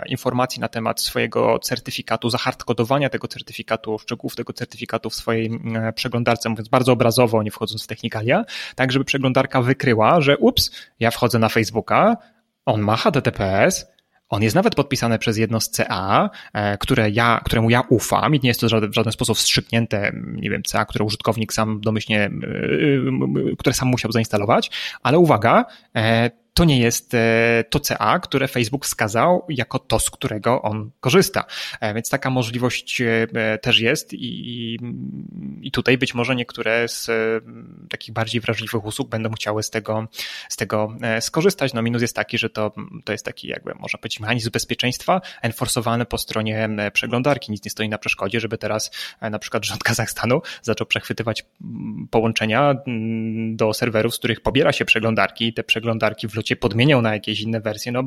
informacji 0.06 0.60
na 0.60 0.68
temat 0.68 1.00
swojego 1.00 1.58
certyfikatu, 1.58 2.30
zahardkodowania 2.30 3.10
tego 3.10 3.28
certyfikatu, 3.28 3.98
szczegółów 3.98 4.36
tego 4.36 4.52
certyfikatu 4.52 5.10
w 5.10 5.14
swojej 5.14 5.60
przeglądarce, 5.94 6.48
mówiąc 6.48 6.68
bardzo 6.68 6.92
obrazowo, 6.92 7.42
nie 7.42 7.50
wchodząc 7.50 7.84
w 7.84 7.86
technikalia, 7.86 8.44
tak 8.74 8.92
żeby 8.92 9.04
przeglądarka 9.04 9.62
wykryła, 9.62 10.20
że 10.20 10.38
ups, 10.38 10.70
ja 11.00 11.10
wchodzę 11.10 11.38
na 11.38 11.48
Facebooka, 11.48 12.16
on 12.66 12.80
ma 12.80 12.96
HTTPS, 12.96 13.86
on 14.28 14.42
jest 14.42 14.56
nawet 14.56 14.74
podpisany 14.74 15.18
przez 15.18 15.36
jedno 15.36 15.60
z 15.60 15.70
CA, 15.70 16.30
e, 16.52 16.78
które 16.78 17.10
ja, 17.10 17.40
któremu 17.44 17.70
ja 17.70 17.82
ufam 17.88 18.34
i 18.34 18.40
nie 18.42 18.48
jest 18.48 18.60
to 18.60 18.66
w 18.66 18.94
żaden 18.94 19.12
sposób 19.12 19.36
wstrzyknięte, 19.36 20.12
nie 20.14 20.50
wiem, 20.50 20.62
CA, 20.62 20.84
które 20.84 21.04
użytkownik 21.04 21.52
sam 21.52 21.80
domyślnie, 21.80 22.20
e, 22.20 22.28
e, 22.28 23.56
które 23.58 23.74
sam 23.74 23.88
musiał 23.88 24.12
zainstalować, 24.12 24.70
ale 25.02 25.18
uwaga, 25.18 25.64
to 26.56 26.64
nie 26.64 26.78
jest 26.78 27.14
e, 27.14 27.64
to 27.70 27.80
CA, 27.80 28.18
które 28.18 28.48
Facebook 28.48 28.84
wskazał 28.84 29.46
jako 29.48 29.78
to, 29.78 29.98
z 29.98 30.10
którego 30.10 30.62
on 30.62 30.90
korzysta. 31.00 31.44
E, 31.80 31.94
więc 31.94 32.08
taka 32.08 32.30
możliwość 32.30 33.00
e, 33.00 33.58
też 33.58 33.80
jest 33.80 34.12
i, 34.12 34.78
i 35.62 35.70
tutaj 35.70 35.98
być 35.98 36.14
może 36.14 36.36
niektóre 36.36 36.88
z 36.88 37.10
takich 37.90 38.14
bardziej 38.14 38.40
wrażliwych 38.40 38.84
usług 38.84 39.08
będą 39.08 39.32
chciały 39.32 39.62
z 39.62 39.70
tego, 39.70 40.08
z 40.48 40.56
tego 40.56 40.96
skorzystać. 41.20 41.74
No 41.74 41.82
minus 41.82 42.02
jest 42.02 42.16
taki, 42.16 42.38
że 42.38 42.50
to, 42.50 42.72
to 43.04 43.12
jest 43.12 43.24
taki 43.24 43.48
jakby 43.48 43.74
można 43.74 43.98
powiedzieć 43.98 44.20
mechanizm 44.20 44.50
bezpieczeństwa 44.50 45.20
enforsowany 45.42 46.04
po 46.04 46.18
stronie 46.18 46.68
przeglądarki. 46.92 47.52
Nic 47.52 47.64
nie 47.64 47.70
stoi 47.70 47.88
na 47.88 47.98
przeszkodzie, 47.98 48.40
żeby 48.40 48.58
teraz 48.58 48.90
na 49.20 49.38
przykład 49.38 49.66
rząd 49.66 49.84
Kazachstanu 49.84 50.42
zaczął 50.62 50.86
przechwytywać 50.86 51.44
połączenia 52.10 52.74
do 53.50 53.74
serwerów, 53.74 54.14
z 54.14 54.18
których 54.18 54.40
pobiera 54.40 54.72
się 54.72 54.84
przeglądarki 54.84 55.46
i 55.46 55.52
te 55.52 55.64
przeglądarki 55.64 56.28
w 56.28 56.34
cię 56.46 56.56
podmieniał 56.56 57.02
na 57.02 57.14
jakieś 57.14 57.40
inne 57.40 57.60
wersje. 57.60 57.92
No, 57.92 58.02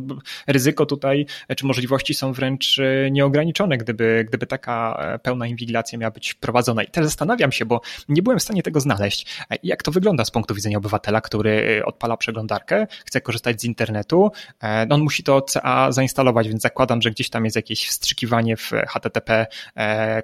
ryzyko 0.48 0.86
tutaj, 0.86 1.26
czy 1.58 1.66
możliwości 1.66 2.14
są 2.14 2.34
wręcz 2.34 2.80
e, 2.80 3.12
nieograniczone, 3.12 3.78
gdyby, 3.78 4.26
gdyby 4.28 4.48
taka 4.48 4.98
e, 5.00 5.20
pełna 5.20 5.48
inwigilacja 5.48 6.00
miała 6.00 6.12
być 6.12 6.34
prowadzona. 6.34 6.84
I 6.84 6.88
teraz 6.88 7.10
zastanawiam 7.10 7.52
się, 7.52 7.66
bo 7.66 7.82
nie 8.10 8.22
byłem 8.22 8.40
w 8.40 8.44
stanie 8.44 8.64
tego 8.64 8.80
znaleźć, 8.80 9.26
e, 9.52 9.56
jak 9.64 9.84
to 9.84 9.92
wygląda 9.92 10.26
z 10.26 10.32
punktu 10.32 10.56
widzenia 10.56 10.78
obywatela, 10.78 11.22
który 11.22 11.82
odpala 11.86 12.18
przeglądarkę, 12.18 12.88
chce 13.06 13.22
korzystać 13.22 13.62
z 13.62 13.64
internetu, 13.64 14.32
no 14.88 14.96
on 14.96 15.02
musi 15.02 15.24
to 15.24 15.42
CA 15.42 15.92
zainstalować, 15.92 16.48
więc 16.48 16.62
zakładam, 16.62 17.02
że 17.02 17.12
gdzieś 17.12 17.30
tam 17.30 17.46
jest 17.46 17.56
jakieś 17.56 17.88
wstrzykiwanie 17.88 18.58
w 18.58 18.72
HTTP 18.88 19.48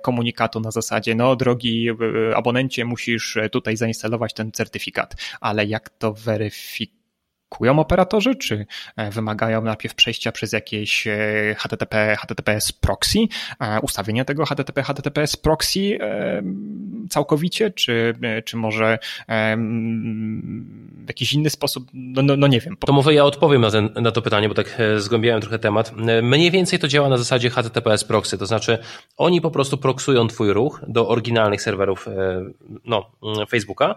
komunikatu 0.02 0.60
na 0.60 0.72
zasadzie, 0.72 1.16
no 1.16 1.36
drogi 1.36 1.90
abonencie, 2.36 2.86
musisz 2.86 3.38
tutaj 3.52 3.78
zainstalować 3.78 4.34
ten 4.34 4.52
certyfikat, 4.52 5.16
ale 5.42 5.66
jak 5.66 5.90
to 5.90 6.14
weryfikować? 6.14 7.05
Kupują 7.50 7.80
operatorzy, 7.80 8.36
czy 8.36 8.66
e, 8.96 9.12
wymagają 9.12 9.62
najpierw 9.62 9.96
przejścia 9.96 10.32
przez 10.32 10.54
jakieś 10.54 11.08
e, 11.08 11.56
HTTP, 11.58 12.16
HTTPS 12.20 12.72
proxy, 12.72 13.20
e, 13.60 13.80
ustawienia 13.82 14.26
tego 14.26 14.46
HTTP, 14.46 14.84
HTTPS 14.84 15.36
proxy 15.36 15.98
całkowicie, 17.10 17.72
czy, 17.72 18.14
czy 18.46 18.58
może 18.58 19.00
w 20.98 21.08
jakiś 21.08 21.34
inny 21.34 21.50
sposób, 21.50 21.88
no, 21.94 22.22
no, 22.22 22.36
no 22.36 22.48
nie 22.48 22.60
wiem. 22.60 22.78
To 22.86 22.94
może 22.94 23.14
ja 23.14 23.26
odpowiem 23.26 23.62
na, 23.62 23.72
ten, 23.72 23.90
na 23.96 24.12
to 24.12 24.22
pytanie, 24.22 24.50
bo 24.50 24.56
tak 24.56 24.78
zgłębiałem 24.98 25.42
trochę 25.42 25.60
temat. 25.60 25.94
Mniej 26.24 26.52
więcej 26.52 26.80
to 26.80 26.88
działa 26.88 27.10
na 27.10 27.18
zasadzie 27.18 27.50
HTTPS 27.50 28.04
proxy, 28.04 28.38
to 28.38 28.46
znaczy 28.46 28.78
oni 29.18 29.42
po 29.42 29.52
prostu 29.52 29.78
proksują 29.78 30.28
twój 30.28 30.54
ruch 30.54 30.82
do 30.88 31.08
oryginalnych 31.08 31.62
serwerów 31.62 32.06
no, 32.86 33.12
Facebooka 33.50 33.96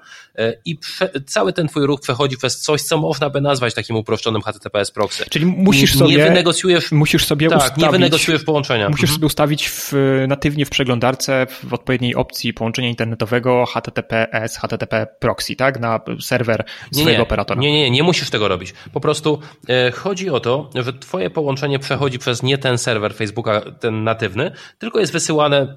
i 0.65 0.79
cały 1.27 1.53
ten 1.53 1.69
twój 1.69 1.87
ruch 1.87 2.01
przechodzi 2.01 2.37
przez 2.37 2.61
coś, 2.61 2.83
co 2.83 2.99
można 2.99 3.31
by 3.39 3.43
nazwać 3.43 3.75
takim 3.75 3.97
uproszczonym 3.97 4.43
HTTPS 4.43 4.91
proxy. 4.91 5.25
Czyli 5.31 5.47
musisz 5.47 5.95
nie, 5.95 5.99
sobie... 5.99 6.17
Nie 6.17 6.25
wynegocjujesz... 6.25 6.93
Musisz 6.93 7.27
sobie 7.27 7.49
tak, 7.49 7.59
ustawić... 7.59 7.85
nie 7.85 7.91
wynegocjujesz 7.91 8.45
połączenia. 8.45 8.89
Musisz 8.89 9.03
mhm. 9.03 9.17
sobie 9.17 9.27
ustawić 9.27 9.69
w, 9.69 9.93
natywnie 10.29 10.67
w 10.67 10.71
przeglądarce 10.71 11.47
w 11.65 11.75
odpowiedniej 11.75 12.15
opcji 12.15 12.55
połączenia 12.55 12.89
internetowego 12.89 13.65
HTTPS, 13.67 14.57
HTTP 14.57 15.07
proxy, 15.19 15.57
tak? 15.57 15.81
Na 15.81 16.01
serwer 16.21 16.65
swojego 16.93 17.11
nie, 17.11 17.17
nie, 17.17 17.23
operatora. 17.23 17.61
Nie, 17.61 17.73
nie, 17.73 17.91
nie 17.91 18.03
musisz 18.03 18.31
tego 18.31 18.49
robić. 18.49 18.75
Po 18.93 19.01
prostu 19.01 19.39
e, 19.69 19.91
chodzi 19.91 20.31
o 20.31 20.41
to, 20.41 20.71
że 20.75 20.93
twoje 20.93 21.31
połączenie 21.31 21.79
przechodzi 21.79 22.19
przez 22.19 22.43
nie 22.43 22.59
ten 22.59 22.79
serwer 22.79 23.15
Facebooka, 23.15 23.61
ten 23.81 24.05
natywny, 24.05 24.51
tylko 24.79 25.01
jest 25.01 25.13
wysyłane, 25.13 25.57
mm, 25.57 25.77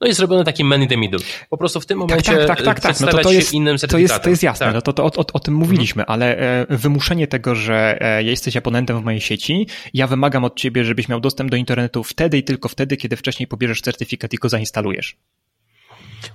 no 0.00 0.06
jest 0.06 0.18
zrobiony 0.18 0.44
taki 0.44 0.64
man 0.64 0.82
in 0.82 0.88
the 0.88 0.96
middle. 0.96 1.20
Po 1.50 1.56
prostu 1.56 1.80
w 1.80 1.86
tym 1.86 1.98
tak, 1.98 2.08
momencie 2.08 2.36
tak, 2.36 2.46
tak, 2.46 2.62
tak, 2.62 2.80
tak. 2.80 3.00
No 3.00 3.06
to, 3.06 3.18
to 3.18 3.32
jest, 3.32 3.52
innym 3.52 3.76
to 3.78 3.98
jest, 3.98 4.22
to 4.22 4.30
jest 4.30 4.42
jasne, 4.42 4.66
tak. 4.66 4.74
no 4.74 4.82
to, 4.82 4.92
to 4.92 5.04
o, 5.04 5.06
o, 5.06 5.24
o 5.32 5.40
tym 5.40 5.54
mówiliśmy, 5.54 6.02
mhm. 6.02 6.14
ale 6.14 6.38
e, 6.38 6.66
wymuszenie 6.86 7.26
tego, 7.26 7.54
że 7.54 7.98
e, 8.00 8.22
jesteś 8.22 8.56
abonentem 8.56 9.00
w 9.00 9.04
mojej 9.04 9.20
sieci, 9.20 9.66
ja 9.94 10.06
wymagam 10.06 10.44
od 10.44 10.56
ciebie, 10.56 10.84
żebyś 10.84 11.08
miał 11.08 11.20
dostęp 11.20 11.50
do 11.50 11.56
internetu 11.56 12.04
wtedy 12.04 12.38
i 12.38 12.42
tylko 12.42 12.68
wtedy, 12.68 12.96
kiedy 12.96 13.16
wcześniej 13.16 13.46
pobierzesz 13.46 13.80
certyfikat 13.80 14.34
i 14.34 14.36
go 14.36 14.48
zainstalujesz. 14.48 15.16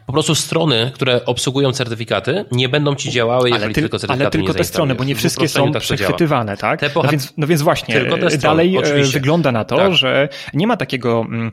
Po 0.06 0.14
prostu 0.14 0.36
strony, 0.36 0.92
które 0.94 1.26
obsługują 1.26 1.72
certyfikaty, 1.72 2.46
nie 2.52 2.70
będą 2.70 2.96
ci 2.96 3.12
działały, 3.12 3.50
jeżeli 3.50 3.64
ale 3.64 3.74
ty, 3.74 3.82
tylko 3.82 4.00
certyfikaty 4.00 4.24
Ale 4.24 4.32
tylko 4.32 4.54
te 4.54 4.64
strony, 4.64 4.96
bo 4.96 5.04
nie 5.04 5.16
wszystkie 5.16 5.48
są 5.48 5.72
tak 5.72 5.82
przechwytywane, 5.82 6.58
tak? 6.58 6.82
No 6.96 7.04
więc, 7.04 7.34
no 7.38 7.48
więc 7.48 7.62
właśnie, 7.62 8.06
dalej 8.42 8.76
e, 8.76 8.80
oczywiście. 8.80 9.14
wygląda 9.14 9.52
na 9.52 9.66
to, 9.66 9.76
tak. 9.78 9.94
że 9.94 10.30
nie 10.54 10.68
ma 10.68 10.78
takiego 10.78 11.26
mm, 11.28 11.52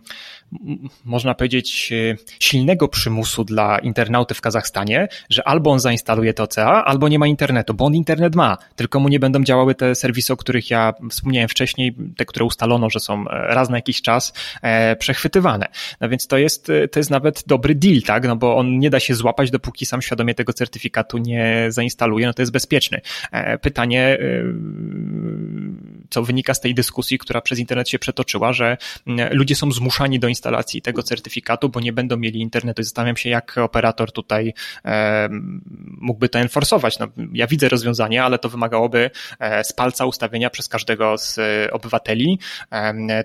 można 1.05 1.35
powiedzieć, 1.35 1.93
e, 1.93 2.17
silnego 2.41 2.89
przymusu 2.89 3.45
dla 3.45 3.79
internauty 3.79 4.35
w 4.35 4.41
Kazachstanie, 4.41 5.09
że 5.31 5.49
albo 5.49 5.71
on 5.71 5.81
zainstaluje 5.81 6.35
to 6.35 6.47
CA, 6.47 6.85
albo 6.85 7.09
nie 7.09 7.19
ma 7.19 7.27
internetu, 7.27 7.75
bo 7.75 7.85
on 7.85 7.95
internet 7.95 8.35
ma, 8.35 8.59
tylko 8.77 9.01
mu 9.01 9.09
nie 9.09 9.21
będą 9.21 9.45
działały 9.45 9.75
te 9.75 9.95
serwisy, 9.95 10.33
o 10.33 10.37
których 10.37 10.71
ja 10.71 10.93
wspomniałem 11.11 11.49
wcześniej, 11.49 11.95
te, 12.17 12.25
które 12.25 12.45
ustalono, 12.45 12.91
że 12.91 13.01
są 13.01 13.29
e, 13.29 13.55
raz 13.55 13.71
na 13.71 13.77
jakiś 13.77 14.03
czas 14.03 14.33
e, 14.63 14.97
przechwytywane. 14.97 15.67
No 16.01 16.09
więc 16.09 16.27
to 16.27 16.39
jest, 16.39 16.73
to 16.93 17.01
jest 17.01 17.11
nawet 17.11 17.43
dobry 17.47 17.75
deal, 17.75 18.03
tak? 18.03 18.25
No 18.25 18.37
bo 18.37 18.57
on 18.57 18.79
nie 18.79 18.91
da 18.91 19.01
się 19.01 19.15
złapać, 19.15 19.51
dopóki 19.51 19.87
sam 19.87 20.03
świadomie 20.03 20.35
tego 20.35 20.53
certyfikatu 20.53 21.19
nie 21.19 21.67
zainstaluje, 21.69 22.27
no 22.27 22.35
to 22.35 22.43
jest 22.43 22.53
bezpieczny. 22.53 23.01
Pytanie, 23.63 24.19
co 26.11 26.23
wynika 26.23 26.55
z 26.55 26.61
tej 26.61 26.75
dyskusji, 26.75 27.19
która 27.19 27.41
przez 27.41 27.59
internet 27.59 27.89
się 27.89 27.99
przetoczyła, 27.99 28.53
że 28.53 28.77
ludzie 29.31 29.55
są 29.55 29.73
zmuszani 29.73 30.19
do 30.19 30.29
instalacji 30.29 30.38
tego 30.83 31.03
certyfikatu, 31.03 31.69
bo 31.69 31.81
nie 31.81 31.93
będą 31.93 32.17
mieli 32.17 32.41
internetu. 32.41 32.83
Zastanawiam 32.83 33.17
się, 33.17 33.29
jak 33.29 33.59
operator 33.59 34.13
tutaj 34.13 34.55
mógłby 36.01 36.29
to 36.29 36.39
enforsować. 36.39 36.99
No, 36.99 37.09
ja 37.33 37.47
widzę 37.47 37.69
rozwiązanie, 37.69 38.25
ale 38.25 38.39
to 38.39 38.49
wymagałoby 38.49 39.11
z 39.63 39.73
palca 39.73 40.07
ustawienia 40.07 40.51
przez 40.51 40.69
każdego 40.69 41.19
z 41.19 41.39
obywateli 41.73 42.39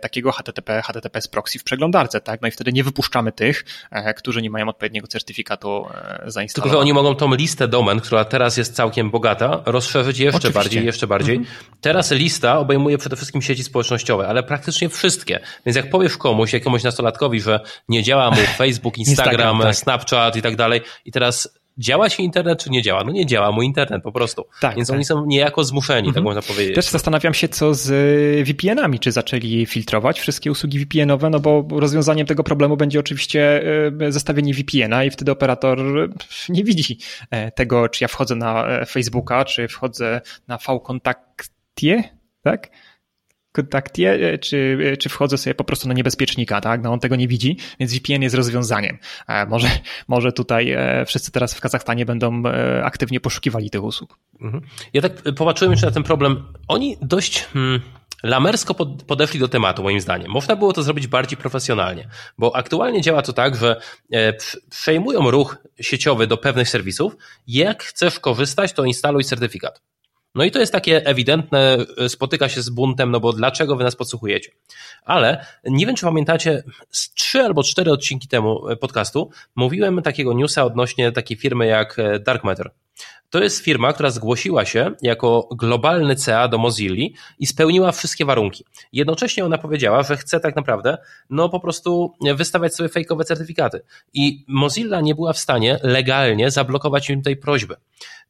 takiego 0.02 0.32
HTTP, 0.32 0.82
HTTPS 0.82 1.28
proxy 1.28 1.60
w 1.60 1.64
przeglądarce, 1.64 2.22
tak? 2.22 2.42
No 2.42 2.48
i 2.48 2.52
wtedy 2.52 2.74
nie 2.74 2.84
wypuszczamy 2.84 3.32
tych, 3.32 3.66
e, 3.92 4.14
którzy 4.14 4.42
nie 4.42 4.50
mają 4.50 4.70
odpowiedniego 4.70 5.08
certyfikatu 5.08 5.86
e, 5.86 6.32
zainstalowanego. 6.32 6.54
Tylko, 6.54 6.70
że 6.70 6.78
oni 6.78 6.94
mogą 6.94 7.16
tą 7.16 7.36
listę 7.36 7.68
domen, 7.68 8.00
która 8.00 8.26
teraz 8.26 8.58
jest 8.58 8.76
całkiem 8.76 9.12
bogata, 9.12 9.62
rozszerzyć 9.66 10.20
jeszcze 10.20 10.38
Oczywiście. 10.38 10.60
bardziej, 10.60 10.86
jeszcze 10.86 11.08
bardziej. 11.08 11.36
Mhm. 11.36 11.56
Teraz 11.82 12.12
lista 12.12 12.60
obejmuje 12.60 12.98
przede 12.98 13.16
wszystkim 13.16 13.42
sieci 13.42 13.64
społecznościowe, 13.64 14.28
ale 14.28 14.44
praktycznie 14.44 14.90
wszystkie. 14.90 15.40
Więc 15.66 15.76
jak 15.76 15.90
powiesz 15.90 16.18
komuś, 16.18 16.54
jakiemuś 16.54 16.84
nastolatkowi, 16.84 17.03
że 17.40 17.60
nie 17.90 18.04
działa 18.04 18.32
mu 18.32 18.38
Facebook, 18.58 18.98
Instagram, 18.98 19.34
Instagram 19.34 19.62
tak. 19.62 19.76
Snapchat 19.76 20.36
i 20.36 20.42
tak 20.42 20.56
dalej 20.56 20.82
i 21.06 21.12
teraz 21.12 21.64
działa 21.78 22.10
ci 22.10 22.24
internet, 22.24 22.64
czy 22.64 22.70
nie 22.70 22.82
działa? 22.82 23.04
No 23.04 23.12
nie 23.12 23.26
działa 23.26 23.52
mu 23.52 23.62
internet 23.62 24.04
po 24.04 24.12
prostu. 24.12 24.46
Tak, 24.62 24.76
Więc 24.76 24.88
tak. 24.88 24.96
oni 24.96 25.06
są 25.06 25.26
niejako 25.26 25.64
zmuszeni, 25.64 26.08
tak 26.08 26.08
mhm. 26.08 26.14
tak 26.16 26.24
można 26.24 26.54
powiedzieć. 26.54 26.76
Też 26.76 26.86
zastanawiam 26.86 27.34
się, 27.34 27.48
co 27.48 27.74
z 27.74 27.90
y, 27.90 28.44
VPN-ami, 28.44 29.00
czy 29.00 29.12
zaczęli 29.12 29.66
filtrować 29.66 30.20
wszystkie 30.20 30.52
usługi 30.52 30.80
VPN-owe, 30.80 31.30
no 31.30 31.40
bo 31.40 31.68
rozwiązaniem 31.72 32.28
tego 32.28 32.44
problemu 32.44 32.78
będzie 32.78 33.00
oczywiście 33.00 33.64
y, 34.02 34.12
zestawienie 34.12 34.54
VPN-a 34.54 35.04
i 35.04 35.10
wtedy 35.10 35.32
operator 35.32 35.80
nie 36.50 36.64
widzi 36.64 36.98
e, 37.32 37.52
tego, 37.52 37.90
czy 37.90 38.04
ja 38.04 38.08
wchodzę 38.08 38.36
na 38.36 38.68
e, 38.68 38.86
Facebooka, 38.86 39.46
czy 39.46 39.68
wchodzę 39.68 40.22
na 40.48 40.58
V-Kontaktie, 40.58 42.04
tak? 42.44 42.70
Kontaktie, 43.54 44.14
e, 44.14 44.38
czy, 44.38 44.78
e, 44.94 44.98
czy 44.98 45.10
wchodzę 45.10 45.38
sobie 45.38 45.56
po 45.56 45.64
prostu 45.64 45.88
na 45.88 45.94
niebezpiecznika, 45.94 46.62
tak? 46.62 46.84
No 46.84 46.94
on 46.94 47.00
tego 47.00 47.16
nie 47.16 47.28
widzi, 47.28 47.58
więc 47.80 47.94
VPN 47.94 48.22
jest 48.22 48.36
rozwiązaniem. 48.36 48.98
E, 49.28 49.46
może, 49.46 49.68
może 50.08 50.32
tutaj 50.32 50.76
wszyscy 51.06 51.32
teraz 51.32 51.54
w 51.54 51.62
Kazachstanie 51.62 52.06
będą 52.06 52.44
aktywnie 52.84 53.20
poszukiwali 53.20 53.70
tych 53.70 53.84
usług. 53.84 54.18
Mhm. 54.42 54.64
Ja 54.94 55.02
tak 55.02 55.22
popatrzyłem 55.36 55.72
jeszcze 55.72 55.88
na 55.88 55.92
ten 55.92 56.04
problem. 56.04 56.44
Oni 56.68 56.98
dość 57.02 57.44
hmm, 57.44 57.82
lamersko 58.24 58.74
podeszli 59.08 59.40
do 59.40 59.48
tematu, 59.48 59.84
moim 59.84 60.02
zdaniem. 60.02 60.32
Można 60.32 60.56
było 60.56 60.74
to 60.74 60.84
zrobić 60.84 61.08
bardziej 61.08 61.38
profesjonalnie, 61.38 62.08
bo 62.38 62.56
aktualnie 62.56 63.02
działa 63.02 63.22
to 63.22 63.34
tak, 63.34 63.56
że 63.56 63.82
przejmują 64.70 65.32
ruch 65.32 65.58
sieciowy 65.82 66.28
do 66.28 66.38
pewnych 66.38 66.70
serwisów. 66.70 67.16
Jak 67.48 67.84
chcesz 67.84 68.20
korzystać, 68.20 68.74
to 68.74 68.86
instaluj 68.86 69.24
certyfikat. 69.24 69.82
No 70.36 70.44
i 70.44 70.52
to 70.52 70.60
jest 70.60 70.72
takie 70.72 71.06
ewidentne, 71.06 71.78
e, 71.98 72.10
spotyka 72.10 72.50
się 72.50 72.62
z 72.62 72.70
buntem, 72.70 73.12
no 73.12 73.20
bo 73.20 73.34
dlaczego 73.34 73.76
wy 73.76 73.84
nas 73.84 73.96
podsłuchujecie? 73.96 74.52
Ale 75.06 75.46
nie 75.64 75.86
wiem, 75.86 75.96
czy 75.96 76.06
pamiętacie, 76.06 76.64
z 76.92 77.14
trzy 77.14 77.42
albo 77.42 77.64
cztery 77.64 77.92
odcinki 77.92 78.28
temu 78.28 78.70
e, 78.70 78.76
podcastu 78.76 79.30
mówiłem 79.56 80.02
takiego 80.02 80.34
newsa 80.34 80.64
odnośnie 80.64 81.12
takiej 81.12 81.38
firmy 81.38 81.66
jak 81.66 82.00
e, 82.00 82.20
Dark 82.20 82.44
Matter. 82.44 82.72
To 83.30 83.44
jest 83.44 83.64
firma, 83.64 83.94
która 83.94 84.10
zgłosiła 84.10 84.66
się 84.66 84.92
jako 85.02 85.50
globalny 85.52 86.16
CA 86.16 86.48
do 86.48 86.58
Mozilla 86.58 87.08
i 87.40 87.46
spełniła 87.46 87.92
wszystkie 87.92 88.26
warunki. 88.26 88.66
Jednocześnie 88.92 89.46
ona 89.46 89.58
powiedziała, 89.58 90.04
że 90.04 90.18
chce 90.18 90.40
tak 90.40 90.56
naprawdę 90.56 90.98
no 91.30 91.50
po 91.50 91.60
prostu 91.60 92.14
wystawiać 92.36 92.76
sobie 92.76 92.90
fejkowe 92.90 93.24
certyfikaty. 93.24 93.82
I 94.14 94.46
Mozilla 94.48 95.02
nie 95.02 95.16
była 95.16 95.34
w 95.34 95.40
stanie 95.40 95.80
legalnie 95.84 96.52
zablokować 96.52 97.10
im 97.10 97.22
tej 97.22 97.38
prośby. 97.38 97.76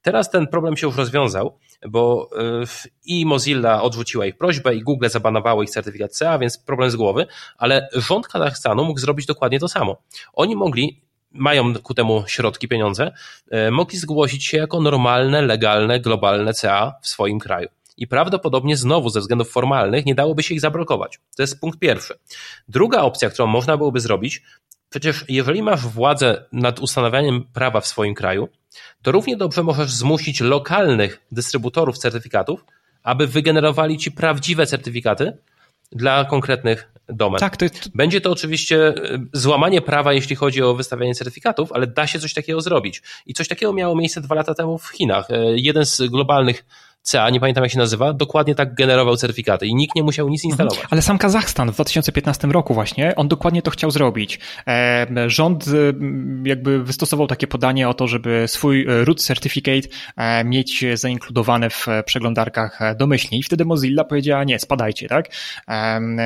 Teraz 0.04 0.30
ten 0.30 0.48
problem 0.48 0.78
się 0.78 0.88
już 0.88 0.98
rozwiązał, 0.98 1.58
bo 1.90 2.30
y, 2.64 2.66
i 3.06 3.26
Mozilla 3.26 3.82
odrzuciła 3.82 4.26
ich 4.26 4.38
prośbę, 4.38 4.76
i 4.76 4.82
Google 4.82 5.08
zabanowało 5.10 5.64
ich 5.64 5.70
certyfikat 5.70 6.18
CA, 6.18 6.40
więc 6.40 6.58
problem 6.58 6.92
z 6.92 6.96
głowy, 6.96 7.28
ale 7.58 7.90
rząd 7.94 8.28
Kazachstanu 8.28 8.86
mógł 8.86 9.00
zrobić 9.00 9.26
dokładnie 9.26 9.60
to 9.60 9.68
samo. 9.68 9.98
Oni 10.34 10.56
mogli 10.56 11.02
mają 11.32 11.74
ku 11.74 11.94
temu 11.94 12.24
środki, 12.28 12.68
pieniądze, 12.68 13.12
y, 13.68 13.72
mogli 13.72 13.98
zgłosić 13.98 14.46
się 14.46 14.58
jako 14.58 14.82
normalne, 14.82 15.42
legalne, 15.42 16.00
globalne 16.00 16.54
CA 16.54 16.96
w 17.02 17.08
swoim 17.08 17.40
kraju. 17.40 17.70
I 17.98 18.08
prawdopodobnie 18.08 18.78
znowu 18.78 19.10
ze 19.10 19.20
względów 19.20 19.52
formalnych 19.52 20.06
nie 20.06 20.16
dałoby 20.16 20.44
się 20.44 20.54
ich 20.54 20.62
zablokować. 20.62 21.20
To 21.36 21.44
jest 21.44 21.60
punkt 21.60 21.80
pierwszy. 21.80 22.14
Druga 22.68 23.02
opcja, 23.02 23.30
którą 23.30 23.48
można 23.48 23.78
byłoby 23.78 24.00
zrobić, 24.00 24.44
przecież 24.94 25.26
jeżeli 25.30 25.64
masz 25.64 25.82
władzę 25.82 26.46
nad 26.52 26.80
ustanawianiem 26.80 27.44
prawa 27.54 27.82
w 27.82 27.88
swoim 27.88 28.14
kraju, 28.14 28.50
to 29.02 29.12
równie 29.12 29.38
dobrze 29.38 29.64
możesz 29.64 29.92
zmusić 29.92 30.42
lokalnych 30.42 31.22
dystrybutorów 31.32 31.98
certyfikatów, 31.98 32.66
aby 33.04 33.28
wygenerowali 33.28 33.98
ci 33.98 34.12
prawdziwe 34.12 34.66
certyfikaty 34.66 35.38
dla 35.92 36.26
konkretnych 36.26 36.92
domen. 37.10 37.40
Tak, 37.40 37.58
to 37.58 37.66
jest... 37.66 37.90
Będzie 37.96 38.22
to 38.22 38.32
oczywiście 38.32 38.88
e, 38.88 38.94
złamanie 39.34 39.82
prawa, 39.82 40.14
jeśli 40.14 40.36
chodzi 40.36 40.62
o 40.62 40.74
wystawianie 40.74 41.16
certyfikatów, 41.16 41.72
ale 41.72 41.88
da 41.88 42.08
się 42.08 42.20
coś 42.20 42.34
takiego 42.34 42.62
zrobić. 42.62 43.02
I 43.26 43.34
coś 43.34 43.48
takiego 43.48 43.74
miało 43.74 43.96
miejsce 43.96 44.22
dwa 44.22 44.36
lata 44.36 44.54
temu 44.54 44.78
w 44.78 44.88
Chinach. 44.88 45.32
E, 45.32 45.38
jeden 45.56 45.86
z 45.86 46.02
globalnych 46.02 46.66
CA, 47.04 47.30
nie 47.30 47.40
pamiętam 47.40 47.64
jak 47.64 47.72
się 47.72 47.78
nazywa, 47.78 48.14
dokładnie 48.14 48.56
tak 48.56 48.74
generował 48.74 49.18
certyfikaty 49.18 49.68
i 49.68 49.76
nikt 49.76 49.96
nie 49.96 50.04
musiał 50.04 50.30
nic 50.30 50.44
instalować. 50.44 50.78
Mhm. 50.78 50.88
Ale 50.92 51.02
sam 51.02 51.18
Kazachstan 51.18 51.72
w 51.72 51.74
2015 51.74 52.48
roku 52.48 52.74
właśnie, 52.74 53.16
on 53.16 53.28
dokładnie 53.28 53.62
to 53.62 53.72
chciał 53.72 53.92
zrobić. 53.92 54.40
E, 54.68 55.08
rząd 55.28 55.66
jakby 56.44 56.84
wystosował 56.84 57.28
takie 57.28 57.48
podanie 57.48 57.90
o 57.90 57.94
to, 57.94 58.08
żeby 58.08 58.44
swój 58.48 58.82
e, 58.82 59.06
root 59.06 59.22
certificate 59.22 59.88
e, 60.18 60.44
mieć 60.44 60.86
zainkludowany 60.94 61.70
w 61.70 61.88
przeglądarkach 62.06 62.80
domyślnie 62.98 63.40
i 63.40 63.44
wtedy 63.44 63.66
Mozilla 63.66 64.04
powiedziała 64.04 64.44
nie, 64.44 64.60
spadajcie, 64.60 65.08
tak? 65.08 65.30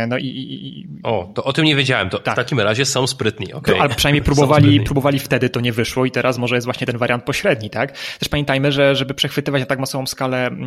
No 0.07 0.17
i... 0.17 0.25
i... 0.25 0.87
O, 1.03 1.31
to 1.35 1.43
o 1.43 1.53
tym 1.53 1.65
nie 1.65 1.75
wiedziałem, 1.75 2.09
to 2.09 2.19
tak. 2.19 2.33
w 2.33 2.37
takim 2.37 2.59
razie 2.59 2.85
są 2.85 3.07
sprytni, 3.07 3.53
okay. 3.53 3.75
no, 3.75 3.81
Ale 3.81 3.95
przynajmniej 3.95 4.23
próbowali, 4.33 4.81
próbowali 4.81 5.19
wtedy, 5.19 5.49
to 5.49 5.59
nie 5.59 5.71
wyszło 5.73 6.05
i 6.05 6.11
teraz 6.11 6.37
może 6.37 6.55
jest 6.55 6.65
właśnie 6.65 6.87
ten 6.87 6.97
wariant 6.97 7.23
pośredni, 7.23 7.69
tak? 7.69 7.91
Też 7.91 8.29
pamiętajmy, 8.29 8.71
że 8.71 8.95
żeby 8.95 9.13
przechwytywać 9.13 9.59
na 9.59 9.65
tak 9.65 9.79
masową 9.79 10.07
skalę 10.07 10.49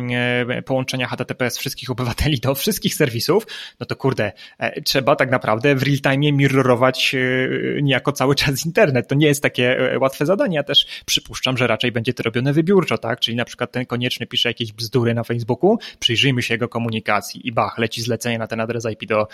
połączenia 0.65 1.07
HTTPS 1.07 1.57
wszystkich 1.57 1.89
obywateli 1.89 2.39
do 2.39 2.55
wszystkich 2.55 2.95
serwisów, 2.95 3.47
no 3.79 3.85
to 3.85 3.95
kurde, 3.95 4.31
e, 4.59 4.81
trzeba 4.81 5.15
tak 5.15 5.31
naprawdę 5.31 5.75
w 5.75 5.83
real 5.83 5.99
time 5.99 6.31
mirrorować 6.31 7.15
e, 7.15 7.81
niejako 7.81 8.11
cały 8.11 8.35
czas 8.35 8.65
internet. 8.65 9.07
To 9.07 9.15
nie 9.15 9.27
jest 9.27 9.43
takie 9.43 9.97
łatwe 10.01 10.25
zadanie. 10.25 10.55
Ja 10.55 10.63
też 10.63 10.85
przypuszczam, 11.05 11.57
że 11.57 11.67
raczej 11.67 11.91
będzie 11.91 12.13
to 12.13 12.23
robione 12.23 12.53
wybiórczo, 12.53 12.97
tak? 12.97 13.19
Czyli 13.19 13.37
na 13.37 13.45
przykład 13.45 13.71
ten 13.71 13.85
konieczny 13.85 14.25
pisze 14.25 14.49
jakieś 14.49 14.73
bzdury 14.73 15.13
na 15.13 15.23
Facebooku, 15.23 15.77
przyjrzyjmy 15.99 16.41
się 16.41 16.53
jego 16.53 16.69
komunikacji 16.69 17.47
i 17.47 17.51
bach, 17.51 17.77
leci 17.77 18.01
zlecenie 18.01 18.37
na 18.37 18.47
ten 18.47 18.59
adres 18.59 18.85
IP 18.91 19.05
do 19.05 19.27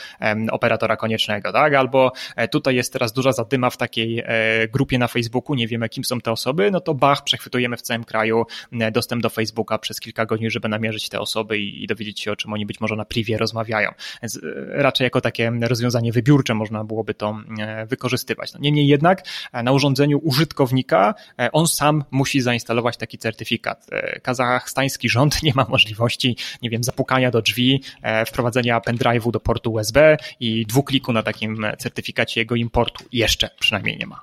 operatora 0.51 0.97
koniecznego, 0.97 1.51
tak? 1.51 1.73
Albo 1.73 2.11
tutaj 2.51 2.75
jest 2.75 2.93
teraz 2.93 3.13
duża 3.13 3.31
zadyma 3.31 3.69
w 3.69 3.77
takiej 3.77 4.23
e, 4.25 4.67
grupie 4.67 4.97
na 4.97 5.07
Facebooku, 5.07 5.55
nie 5.55 5.67
wiemy 5.67 5.89
kim 5.89 6.03
są 6.03 6.21
te 6.21 6.31
osoby, 6.31 6.71
no 6.71 6.79
to 6.79 6.93
bach, 6.93 7.23
przechwytujemy 7.23 7.77
w 7.77 7.81
całym 7.81 8.03
kraju 8.03 8.45
dostęp 8.91 9.23
do 9.23 9.29
Facebooka 9.29 9.77
przez 9.77 9.99
kilka 9.99 10.25
godzin, 10.25 10.49
żeby 10.57 10.69
namierzyć 10.69 11.09
te 11.09 11.19
osoby 11.19 11.59
i, 11.59 11.83
i 11.83 11.87
dowiedzieć 11.87 12.19
się, 12.19 12.31
o 12.31 12.35
czym 12.35 12.53
oni 12.53 12.65
być 12.65 12.79
może 12.79 12.95
na 12.95 13.05
privie 13.05 13.37
rozmawiają. 13.37 13.91
Więc 14.21 14.37
e, 14.37 14.39
raczej 14.83 15.05
jako 15.05 15.21
takie 15.21 15.51
rozwiązanie 15.61 16.11
wybiórcze 16.11 16.53
można 16.53 16.83
byłoby 16.83 17.13
to 17.13 17.39
e, 17.59 17.85
wykorzystywać. 17.85 18.53
No, 18.53 18.59
niemniej 18.59 18.87
jednak 18.87 19.23
e, 19.53 19.63
na 19.63 19.71
urządzeniu 19.71 20.19
użytkownika 20.23 21.13
on 21.51 21.67
sam 21.67 22.03
musi 22.11 22.41
zainstalować 22.41 22.97
taki 22.97 23.17
certyfikat. 23.17 23.87
Kazachstański 24.21 25.09
rząd 25.09 25.43
nie 25.43 25.51
ma 25.55 25.65
możliwości, 25.69 26.37
nie 26.61 26.69
wiem, 26.69 26.83
zapukania 26.83 27.31
do 27.31 27.41
drzwi, 27.41 27.83
wprowadzenia 28.27 28.79
pendrive'u 28.79 29.31
do 29.31 29.39
portu 29.39 29.73
USB 29.73 30.17
i 30.39 30.65
dwukliku 30.65 31.13
na 31.13 31.23
takim 31.23 31.65
certyfikacie 31.77 32.41
jego 32.41 32.55
importu. 32.55 33.05
Jeszcze 33.11 33.49
przynajmniej 33.59 33.97
nie 33.97 34.07
ma. 34.07 34.21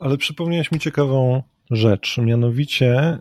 Ale 0.00 0.16
przypomniałeś 0.18 0.72
mi 0.72 0.80
ciekawą 0.80 1.42
rzecz. 1.70 2.18
Mianowicie 2.18 3.18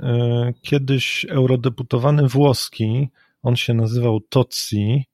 y, 0.50 0.54
kiedyś 0.62 1.26
eurodeputowany 1.30 2.28
włoski, 2.28 3.10
on 3.44 3.56
się 3.56 3.74
nazywał 3.74 4.20
Tozzi, 4.20 5.06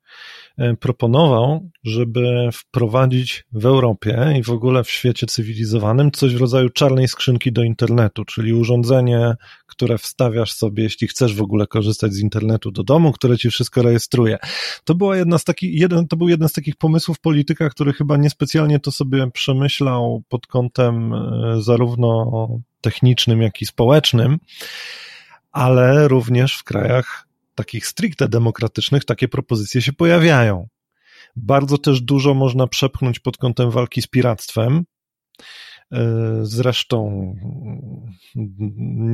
proponował, 0.80 1.69
żeby 1.84 2.50
wprowadzić 2.54 3.45
w 3.52 3.65
Europie 3.65 4.34
i 4.39 4.43
w 4.43 4.50
ogóle 4.50 4.84
w 4.84 4.91
świecie 4.91 5.28
cywilizowanym 5.28 6.12
coś 6.12 6.36
w 6.36 6.41
rodzaju 6.41 6.69
czarnej 6.69 7.08
skrzynki 7.08 7.52
do 7.52 7.63
internetu, 7.63 8.26
czyli 8.26 8.54
urządzenie, 8.54 9.36
które 9.67 9.98
wstawiasz 9.98 10.52
sobie, 10.52 10.84
jeśli 10.84 11.08
chcesz 11.08 11.36
w 11.36 11.41
ogóle 11.41 11.67
korzystać 11.67 12.13
z 12.13 12.19
internetu 12.19 12.72
do 12.72 12.84
domu, 12.84 13.12
które 13.12 13.38
ci 13.38 13.50
wszystko 13.50 13.82
rejestruje. 13.82 14.38
To 14.84 14.95
była 14.95 15.17
jedna 15.17 15.38
z 15.38 15.43
takich, 15.43 15.74
jeden, 15.74 16.08
to 16.08 16.17
był 16.17 16.30
jeden 16.30 16.50
z 16.50 16.54
takich 16.54 16.76
pomysłów 16.76 17.19
polityka, 17.19 17.69
który 17.69 17.93
chyba 17.93 18.17
niespecjalnie 18.17 18.80
to 18.80 18.91
sobie 18.91 19.32
przemyślał 19.32 20.24
pod 20.30 20.48
kątem 20.48 21.13
y, 21.13 21.62
zarówno 21.62 22.48
technicznym, 22.82 23.41
jak 23.41 23.62
i 23.62 23.65
społecznym, 23.65 24.38
ale 25.52 26.08
również 26.08 26.58
w 26.58 26.63
krajach 26.63 27.29
takich 27.60 27.88
stricte 27.88 28.28
demokratycznych 28.28 29.06
takie 29.06 29.28
propozycje 29.28 29.82
się 29.82 29.93
pojawiają. 29.93 30.67
Bardzo 31.36 31.78
też 31.78 32.02
dużo 32.02 32.34
można 32.34 32.67
przepchnąć 32.67 33.19
pod 33.19 33.38
kątem 33.38 33.72
walki 33.72 34.02
z 34.02 34.08
piractwem. 34.08 34.84
Zresztą 36.41 37.34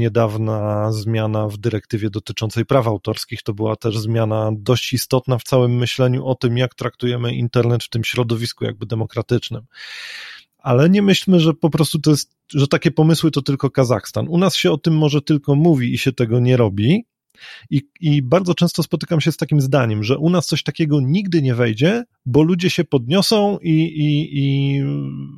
niedawna 0.02 0.92
zmiana 0.92 1.48
w 1.48 1.58
dyrektywie 1.58 2.10
dotyczącej 2.10 2.66
praw 2.66 2.88
autorskich 2.88 3.44
to 3.44 3.54
była 3.54 3.76
też 3.76 3.98
zmiana 3.98 4.52
dość 4.54 4.94
istotna 4.94 5.38
w 5.38 5.44
całym 5.44 5.78
myśleniu 5.78 6.26
o 6.26 6.36
tym, 6.36 6.58
jak 6.58 6.76
traktujemy 6.76 7.36
internet 7.36 7.84
w 7.84 7.90
tym 7.90 8.04
środowisku 8.04 8.66
jakby 8.66 8.86
demokratycznym. 8.86 9.62
Ale 10.58 10.90
nie 10.90 11.02
myślmy, 11.02 11.40
że 11.40 11.54
po 11.54 11.70
prostu 11.70 12.00
to 12.00 12.12
jest, 12.12 12.36
że 12.54 12.68
takie 12.68 12.92
pomysły 12.92 13.32
to 13.32 13.42
tylko 13.42 13.70
Kazachstan. 13.70 14.28
U 14.30 14.38
nas 14.38 14.56
się 14.56 14.72
o 14.72 14.78
tym 14.78 14.98
może 14.98 15.22
tylko 15.22 15.56
mówi 15.56 15.94
i 15.94 15.98
się 15.98 16.12
tego 16.12 16.40
nie 16.40 16.58
robi. 16.58 17.06
I, 17.70 17.82
I 18.00 18.22
bardzo 18.22 18.54
często 18.54 18.84
spotykam 18.84 19.22
się 19.22 19.32
z 19.32 19.38
takim 19.38 19.62
zdaniem, 19.62 20.04
że 20.04 20.18
u 20.18 20.30
nas 20.30 20.48
coś 20.48 20.64
takiego 20.64 21.02
nigdy 21.02 21.42
nie 21.42 21.56
wejdzie, 21.56 22.04
bo 22.26 22.44
ludzie 22.44 22.70
się 22.70 22.84
podniosą 22.84 23.58
i, 23.62 23.72
i, 23.72 24.40
i 24.40 24.82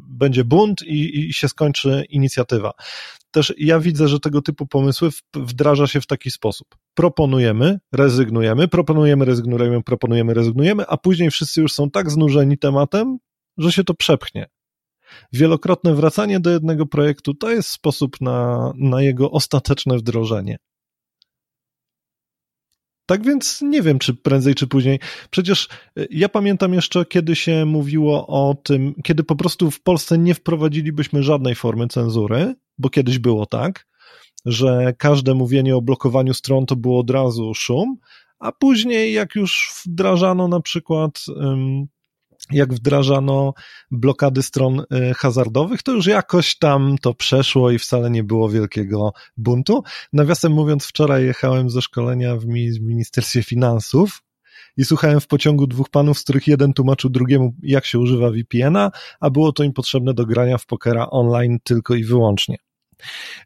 będzie 0.09 0.43
bunt 0.43 0.81
i, 0.81 1.19
i 1.19 1.33
się 1.33 1.49
skończy 1.49 2.05
inicjatywa. 2.09 2.71
Też 3.31 3.53
ja 3.57 3.79
widzę, 3.79 4.07
że 4.07 4.19
tego 4.19 4.41
typu 4.41 4.67
pomysły 4.67 5.09
wdraża 5.35 5.87
się 5.87 6.01
w 6.01 6.07
taki 6.07 6.31
sposób. 6.31 6.67
Proponujemy, 6.93 7.79
rezygnujemy, 7.91 8.67
proponujemy, 8.67 9.25
rezygnujemy, 9.25 9.83
proponujemy, 9.83 10.33
rezygnujemy, 10.33 10.87
a 10.87 10.97
później 10.97 11.31
wszyscy 11.31 11.61
już 11.61 11.73
są 11.73 11.89
tak 11.89 12.11
znużeni 12.11 12.57
tematem, 12.57 13.17
że 13.57 13.71
się 13.71 13.83
to 13.83 13.93
przepchnie. 13.93 14.47
Wielokrotne 15.33 15.95
wracanie 15.95 16.39
do 16.39 16.49
jednego 16.49 16.85
projektu 16.85 17.33
to 17.33 17.51
jest 17.51 17.69
sposób 17.69 18.21
na, 18.21 18.71
na 18.75 19.01
jego 19.01 19.31
ostateczne 19.31 19.97
wdrożenie. 19.97 20.57
Tak 23.07 23.23
więc 23.23 23.61
nie 23.61 23.81
wiem, 23.81 23.99
czy 23.99 24.13
prędzej, 24.13 24.55
czy 24.55 24.67
później. 24.67 24.99
Przecież 25.29 25.69
y, 25.99 26.07
ja 26.11 26.29
pamiętam 26.29 26.73
jeszcze, 26.73 27.05
kiedy 27.05 27.35
się 27.35 27.65
mówiło 27.65 28.27
o 28.27 28.55
tym, 28.63 28.95
kiedy 29.03 29.23
po 29.23 29.35
prostu 29.35 29.71
w 29.71 29.81
Polsce 29.81 30.17
nie 30.17 30.33
wprowadzilibyśmy 30.33 31.23
żadnej 31.23 31.55
formy 31.55 31.87
cenzury, 31.87 32.55
bo 32.77 32.89
kiedyś 32.89 33.19
było 33.19 33.45
tak, 33.45 33.87
że 34.45 34.93
każde 34.97 35.33
mówienie 35.33 35.75
o 35.75 35.81
blokowaniu 35.81 36.33
stron 36.33 36.65
to 36.65 36.75
było 36.75 36.99
od 36.99 37.09
razu 37.09 37.53
szum, 37.53 37.97
a 38.39 38.51
później, 38.51 39.13
jak 39.13 39.35
już 39.35 39.71
wdrażano 39.85 40.47
na 40.47 40.59
przykład 40.59 41.25
jak 42.51 42.73
wdrażano 42.73 43.53
blokady 43.91 44.43
stron 44.43 44.79
y, 44.79 45.13
hazardowych, 45.13 45.83
to 45.83 45.91
już 45.91 46.05
jakoś 46.05 46.57
tam 46.57 46.95
to 47.01 47.13
przeszło 47.13 47.71
i 47.71 47.79
wcale 47.79 48.09
nie 48.09 48.23
było 48.23 48.49
wielkiego 48.49 49.13
buntu. 49.37 49.83
Nawiasem 50.13 50.51
mówiąc, 50.51 50.85
wczoraj 50.85 51.25
jechałem 51.25 51.69
ze 51.69 51.81
szkolenia 51.81 52.35
w 52.35 52.45
Ministerstwie 52.81 53.43
Finansów 53.43 54.23
i 54.77 54.85
słuchałem 54.85 55.19
w 55.19 55.27
pociągu 55.27 55.67
dwóch 55.67 55.89
panów, 55.89 56.19
z 56.19 56.23
których 56.23 56.47
jeden 56.47 56.73
tłumaczył 56.73 57.09
drugiemu, 57.09 57.53
jak 57.63 57.85
się 57.85 57.99
używa 57.99 58.31
VPN-a, 58.31 58.91
a 59.19 59.29
było 59.29 59.51
to 59.51 59.63
im 59.63 59.73
potrzebne 59.73 60.13
do 60.13 60.25
grania 60.25 60.57
w 60.57 60.65
pokera 60.65 61.09
online 61.09 61.57
tylko 61.63 61.95
i 61.95 62.03
wyłącznie. 62.03 62.57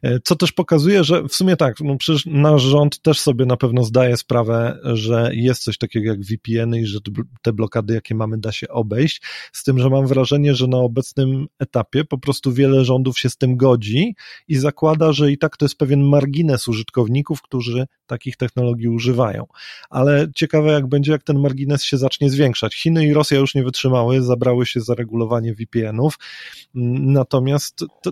E, 0.02 0.20
co 0.20 0.36
też 0.36 0.52
pokazuje, 0.52 1.04
że 1.04 1.22
w 1.22 1.34
sumie 1.34 1.56
tak, 1.56 1.80
no 1.80 1.96
przecież 1.96 2.26
nasz 2.26 2.62
rząd 2.62 3.02
też 3.02 3.20
sobie 3.20 3.46
na 3.46 3.56
pewno 3.56 3.84
zdaje 3.84 4.16
sprawę, 4.16 4.78
że 4.84 5.30
jest 5.34 5.62
coś 5.62 5.78
takiego 5.78 6.10
jak 6.10 6.20
VPN 6.20 6.74
i 6.74 6.86
że 6.86 6.98
te 7.42 7.52
blokady, 7.52 7.94
jakie 7.94 8.14
mamy, 8.14 8.38
da 8.38 8.52
się 8.52 8.68
obejść. 8.68 9.22
Z 9.52 9.64
tym, 9.64 9.78
że 9.78 9.90
mam 9.90 10.06
wrażenie, 10.06 10.54
że 10.54 10.66
na 10.66 10.78
obecnym 10.78 11.46
etapie 11.58 12.04
po 12.04 12.18
prostu 12.18 12.52
wiele 12.52 12.84
rządów 12.84 13.18
się 13.18 13.30
z 13.30 13.36
tym 13.36 13.56
godzi 13.56 14.14
i 14.48 14.56
zakłada, 14.56 15.12
że 15.12 15.32
i 15.32 15.38
tak 15.38 15.56
to 15.56 15.64
jest 15.64 15.78
pewien 15.78 16.02
margines 16.02 16.68
użytkowników, 16.68 17.42
którzy 17.42 17.86
takich 18.06 18.36
technologii 18.36 18.88
używają. 18.88 19.46
Ale 19.90 20.26
ciekawe, 20.34 20.72
jak 20.72 20.86
będzie, 20.86 21.12
jak 21.12 21.22
ten 21.22 21.40
margines 21.40 21.84
się 21.84 21.96
zacznie 21.96 22.30
zwiększać. 22.30 22.74
Chiny 22.74 23.06
i 23.06 23.12
Rosja 23.12 23.38
już 23.38 23.54
nie 23.54 23.64
wytrzymały, 23.64 24.22
zabrały 24.22 24.66
się 24.66 24.80
za 24.80 24.94
regulowanie 24.94 25.54
VPN-ów, 25.54 26.18
natomiast 26.74 27.84
to, 28.02 28.10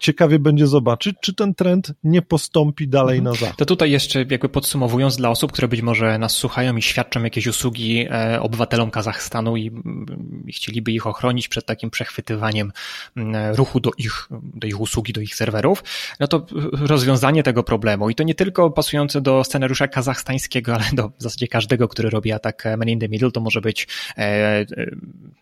ciekawie 0.00 0.38
będzie 0.38 0.66
zobaczyć, 0.66 1.16
czy 1.20 1.34
ten 1.34 1.54
trend 1.54 1.92
nie 2.04 2.22
postąpi 2.22 2.88
dalej 2.88 3.18
mhm. 3.18 3.34
na 3.34 3.40
zachód. 3.40 3.58
To 3.58 3.66
tutaj 3.66 3.90
jeszcze 3.90 4.18
jakby 4.18 4.48
podsumowując 4.48 5.16
dla 5.16 5.30
osób, 5.30 5.52
które 5.52 5.68
być 5.68 5.82
może 5.82 6.18
nas 6.18 6.32
słuchają 6.32 6.76
i 6.76 6.82
świadczą 6.82 7.22
jakieś 7.22 7.46
usługi 7.46 8.06
e, 8.10 8.40
obywatelom 8.40 8.90
Kazachstanu 8.90 9.56
i, 9.56 9.68
mm, 9.68 10.44
i 10.46 10.52
chcieliby 10.52 10.92
ich 10.92 11.06
ochronić 11.06 11.48
przed 11.48 11.66
takim 11.66 11.90
przechwytywaniem 11.90 12.72
mm, 13.16 13.54
ruchu 13.54 13.80
do 13.80 13.90
ich, 13.98 14.28
do 14.30 14.66
ich 14.66 14.80
usługi, 14.80 15.12
do 15.12 15.20
ich 15.20 15.34
serwerów, 15.34 15.84
no 16.20 16.28
to 16.28 16.46
rozwiązanie 16.72 17.42
tego 17.42 17.62
problemu 17.62 18.10
i 18.10 18.14
to 18.14 18.22
nie 18.22 18.34
tylko 18.34 18.70
pasujące 18.70 19.20
do 19.20 19.44
scenariusza 19.44 19.88
kazachstańskiego, 19.88 20.74
ale 20.74 20.84
do 20.92 21.08
w 21.08 21.22
zasadzie 21.22 21.48
każdego, 21.48 21.88
który 21.88 22.10
robi 22.10 22.32
atak 22.32 22.64
man 22.76 22.88
in 22.88 23.00
the 23.00 23.08
middle, 23.08 23.30
to 23.30 23.40
może 23.40 23.60
być 23.60 23.88
e, 24.16 24.20
e, 24.20 24.66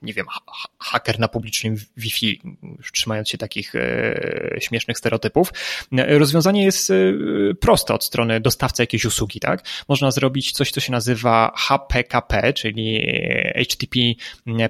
nie 0.03 0.13
wiem, 0.13 0.27
haker 0.79 1.19
na 1.19 1.29
publicznym 1.29 1.77
Wi-Fi, 1.97 2.41
trzymając 2.93 3.29
się 3.29 3.39
takich 3.39 3.75
śmiesznych 4.61 4.99
stereotypów. 4.99 5.53
Rozwiązanie 5.93 6.65
jest 6.65 6.91
y, 6.91 7.15
proste 7.61 7.95
od 7.95 8.05
strony 8.05 8.41
dostawcy 8.41 8.83
jakiejś 8.83 9.05
usługi, 9.05 9.41
tak? 9.41 9.65
Można 9.89 10.11
zrobić 10.11 10.53
coś, 10.53 10.71
co 10.71 10.81
się 10.81 10.93
nazywa 10.93 11.53
HPKP, 11.57 12.53
czyli 12.53 13.07
HTTP 13.71 13.99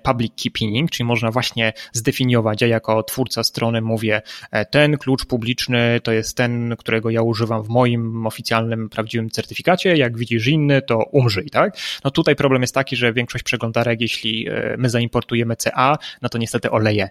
Public 0.03 0.33
Key 0.43 0.51
Pinning, 0.51 0.91
czyli 0.91 1.05
można 1.05 1.31
właśnie 1.31 1.73
zdefiniować, 1.93 2.61
ja 2.61 2.69
jako 2.69 3.03
twórca 3.03 3.45
strony 3.45 3.81
mówię, 3.81 4.23
e, 4.51 4.65
ten 4.65 4.99
klucz 4.99 5.25
publiczny 5.25 6.01
to 6.03 6.13
jest 6.13 6.37
ten, 6.37 6.77
którego 6.77 7.11
ja 7.11 7.23
używam 7.23 7.63
w 7.63 7.69
moim 7.69 8.27
oficjalnym, 8.27 8.89
prawdziwym 8.89 9.31
certyfikacie, 9.31 9.97
jak 9.97 10.19
widzisz 10.19 10.47
inny, 10.47 10.83
to 10.83 10.99
umrzyj, 10.99 11.51
tak? 11.51 11.77
No 12.05 12.11
tutaj 12.11 12.37
problem 12.37 12.63
jest 12.63 12.75
taki, 12.75 12.97
że 12.97 13.13
większość 13.13 13.45
przeglądarek, 13.45 14.01
jeśli 14.01 14.49
e, 14.49 14.75
my 14.79 14.91
zaimportujemy 14.91 15.57
CA, 15.57 15.99
no 16.23 16.29
to 16.29 16.39
niestety 16.39 16.71
oleje 16.71 17.09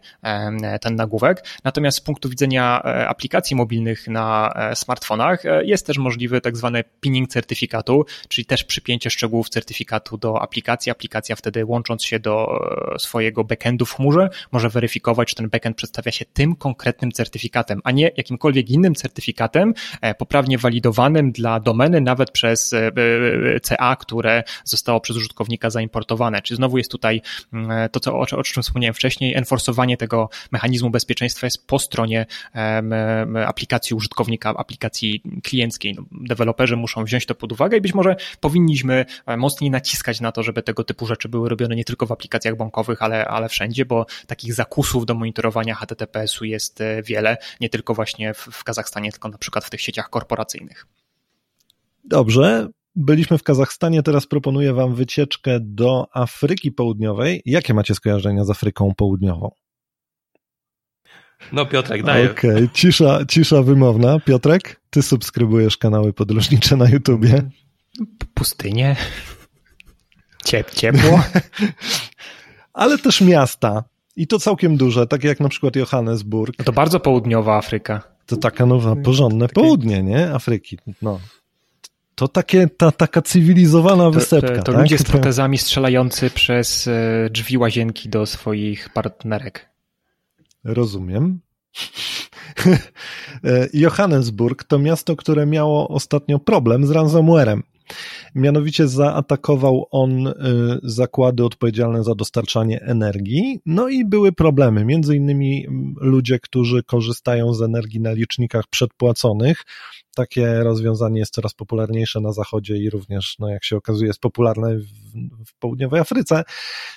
ten 0.82 0.96
nagłówek. 0.96 1.46
Natomiast 1.64 1.98
z 1.98 2.02
punktu 2.02 2.30
widzenia 2.30 2.57
E, 2.58 3.08
aplikacji 3.08 3.56
mobilnych 3.56 4.08
na 4.08 4.54
e, 4.56 4.76
smartfonach 4.76 5.46
e, 5.46 5.66
jest 5.66 5.88
też 5.88 5.98
możliwy 5.98 6.42
tak 6.42 6.58
zwany 6.58 6.84
pinning 7.02 7.30
certyfikatu, 7.30 8.06
czyli 8.28 8.46
też 8.46 8.64
przypięcie 8.64 9.10
szczegółów 9.10 9.50
certyfikatu 9.50 10.18
do 10.18 10.42
aplikacji. 10.42 10.92
Aplikacja 10.92 11.36
wtedy 11.36 11.66
łącząc 11.66 12.04
się 12.04 12.20
do 12.20 12.48
swojego 13.00 13.44
backendu 13.44 13.86
w 13.86 13.94
chmurze 13.94 14.30
może 14.52 14.70
weryfikować, 14.70 15.30
czy 15.30 15.36
ten 15.36 15.50
backend 15.50 15.78
przedstawia 15.78 16.12
się 16.12 16.26
tym 16.26 16.56
konkretnym 16.56 17.12
certyfikatem, 17.12 17.82
a 17.84 17.92
nie 17.92 18.12
jakimkolwiek 18.18 18.70
innym 18.70 18.96
certyfikatem 18.96 19.74
poprawnie 20.18 20.58
walidowanym 20.58 21.32
dla 21.32 21.60
domeny 21.60 22.02
nawet 22.02 22.32
przez 22.32 22.76
CA, 23.64 23.96
które 23.96 24.44
zostało 24.64 25.00
przez 25.00 25.18
użytkownika 25.18 25.70
zaimportowane. 25.70 26.42
Czyli 26.42 26.56
znowu 26.56 26.78
jest 26.78 26.92
tutaj 26.92 27.22
mm, 27.54 27.90
to, 27.90 28.00
co, 28.00 28.20
o, 28.20 28.44
czym 28.44 28.64
wspomniałem 28.64 28.94
wcześniej, 28.94 29.36
enforsowanie 29.36 29.98
tego 29.98 30.30
mechanizmu 30.52 30.90
bezpieczeństwa 30.90 31.48
jest 31.48 31.68
po 31.68 31.80
stronie 31.80 32.26
aplikacji 33.48 33.96
użytkownika, 33.96 34.50
aplikacji 34.50 35.22
klienckiej. 35.44 35.96
No, 35.96 36.04
deweloperzy 36.12 36.76
muszą 36.78 37.04
wziąć 37.04 37.26
to 37.26 37.36
pod 37.36 37.52
uwagę 37.52 37.78
i 37.78 37.82
być 37.82 37.94
może 37.94 38.16
powinniśmy 38.40 39.06
e, 39.26 39.38
mocniej 39.38 39.72
naciskać 39.72 40.22
na 40.22 40.32
to, 40.32 40.44
żeby 40.44 40.64
tego 40.64 40.84
typu 40.84 41.06
rzeczy 41.06 41.30
były 41.30 41.50
robione 41.50 41.76
nie 41.76 41.84
tylko 41.84 42.06
w 42.06 42.12
aplikacjach 42.12 42.56
bankowych, 42.56 43.02
ale, 43.02 43.26
ale 43.26 43.50
wszędzie, 43.50 43.86
bo 43.86 44.06
takich 44.28 44.54
zakusów 44.54 45.06
do 45.06 45.14
monitorowania 45.14 45.76
HTTPS-u 45.76 46.46
jest 46.46 46.82
e, 46.82 47.04
wiele, 47.04 47.38
nie 47.60 47.70
tylko 47.70 47.94
właśnie 47.94 48.34
w, 48.34 48.38
w 48.38 48.64
Kazachstanie, 48.64 49.12
tylko 49.12 49.30
na 49.30 49.38
przykład 49.38 49.66
w 49.66 49.70
tych 49.70 49.82
sieciach 49.82 50.10
korporacyjnych. 50.10 50.88
Dobrze, 52.04 52.68
byliśmy 52.96 53.38
w 53.38 53.44
Kazachstanie, 53.44 54.04
teraz 54.04 54.28
proponuję 54.28 54.74
Wam 54.74 54.96
wycieczkę 54.96 55.60
do 55.62 56.08
Afryki 56.14 56.72
Południowej. 56.72 57.42
Jakie 57.46 57.74
macie 57.74 57.96
skojarzenia 57.96 58.46
z 58.46 58.50
Afryką 58.50 58.94
Południową? 58.98 59.52
No 61.52 61.66
Piotrek, 61.66 62.04
daję. 62.04 62.32
Okej, 62.32 62.52
okay. 62.52 62.70
cisza, 62.74 63.20
cisza 63.30 63.64
wymowna. 63.64 64.20
Piotrek, 64.20 64.82
ty 64.90 65.02
subskrybujesz 65.02 65.78
kanały 65.78 66.14
podróżnicze 66.14 66.78
na 66.78 66.90
YouTubie? 66.90 67.42
Pustynie. 68.34 68.96
Ciep, 70.46 70.72
ciepło. 70.72 71.24
Ale 72.74 72.98
też 72.98 73.22
miasta. 73.22 73.84
I 74.16 74.28
to 74.28 74.40
całkiem 74.40 74.78
duże, 74.78 75.08
takie 75.08 75.28
jak 75.28 75.40
na 75.40 75.50
przykład 75.50 75.76
Johannesburg. 75.76 76.56
No 76.60 76.66
to 76.66 76.74
bardzo 76.74 77.00
południowa 77.00 77.58
Afryka. 77.58 78.02
To 78.26 78.38
taka 78.38 78.66
nowa, 78.66 78.96
porządne 78.96 79.48
takie... 79.48 79.62
południe, 79.62 80.04
nie? 80.04 80.34
Afryki. 80.34 80.78
No. 81.02 81.20
To 82.16 82.28
takie, 82.28 82.68
ta, 82.78 82.92
taka 82.92 83.22
cywilizowana 83.22 84.04
to, 84.04 84.12
wysepka. 84.12 84.56
To, 84.56 84.64
to 84.64 84.72
tak? 84.72 84.82
ludzie 84.82 84.98
z 84.98 85.04
protezami 85.04 85.58
strzelający 85.58 86.30
przez 86.30 86.88
e, 86.88 87.30
drzwi 87.32 87.58
łazienki 87.58 88.10
do 88.10 88.26
swoich 88.26 88.90
partnerek. 88.90 89.70
Rozumiem. 90.64 91.40
Johannesburg 93.74 94.64
to 94.64 94.80
miasto, 94.80 95.16
które 95.16 95.46
miało 95.46 95.88
ostatnio 95.88 96.40
problem 96.40 96.86
z 96.86 96.92
ransomwarem. 96.92 97.64
Mianowicie 98.36 98.88
zaatakował 98.88 99.88
on 99.92 100.34
zakłady 100.84 101.46
odpowiedzialne 101.46 102.04
za 102.04 102.16
dostarczanie 102.16 102.82
energii, 102.82 103.60
no 103.66 103.90
i 103.90 104.06
były 104.06 104.32
problemy. 104.32 104.86
Między 104.86 105.16
innymi 105.16 105.66
ludzie, 106.02 106.40
którzy 106.40 106.84
korzystają 106.84 107.54
z 107.54 107.62
energii 107.62 108.00
na 108.00 108.12
licznikach 108.12 108.68
przedpłaconych, 108.70 109.64
takie 110.16 110.64
rozwiązanie 110.64 111.20
jest 111.20 111.34
coraz 111.34 111.54
popularniejsze 111.54 112.22
na 112.22 112.32
Zachodzie 112.32 112.78
i 112.78 112.90
również, 112.90 113.36
no 113.40 113.50
jak 113.50 113.64
się 113.64 113.78
okazuje, 113.78 114.08
jest 114.08 114.20
popularne 114.20 114.80
w, 115.46 115.60
południowej 115.60 116.00
Afryce. 116.00 116.44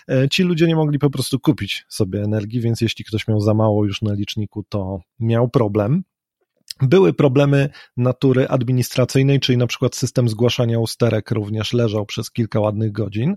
E, 0.09 0.29
ci 0.29 0.43
ludzie 0.43 0.67
nie 0.67 0.77
mogli 0.77 0.99
po 0.99 1.11
prostu 1.11 1.41
kupić 1.41 1.85
sobie 1.89 2.23
energii, 2.23 2.61
więc 2.61 2.81
jeśli 2.81 3.05
ktoś 3.05 3.29
miał 3.29 3.41
za 3.41 3.55
mało 3.55 3.85
już 3.85 4.03
na 4.03 4.15
liczniku, 4.15 4.65
to 4.69 5.01
miał 5.21 5.49
problem. 5.49 6.03
Były 6.83 7.13
problemy 7.13 7.69
natury 7.97 8.49
administracyjnej, 8.49 9.41
czyli 9.41 9.59
na 9.59 9.67
przykład 9.67 9.97
system 9.97 10.29
zgłaszania 10.29 10.79
usterek 10.79 11.31
również 11.31 11.73
leżał 11.73 12.07
przez 12.07 12.31
kilka 12.31 12.61
ładnych 12.61 12.93
godzin. 12.93 13.37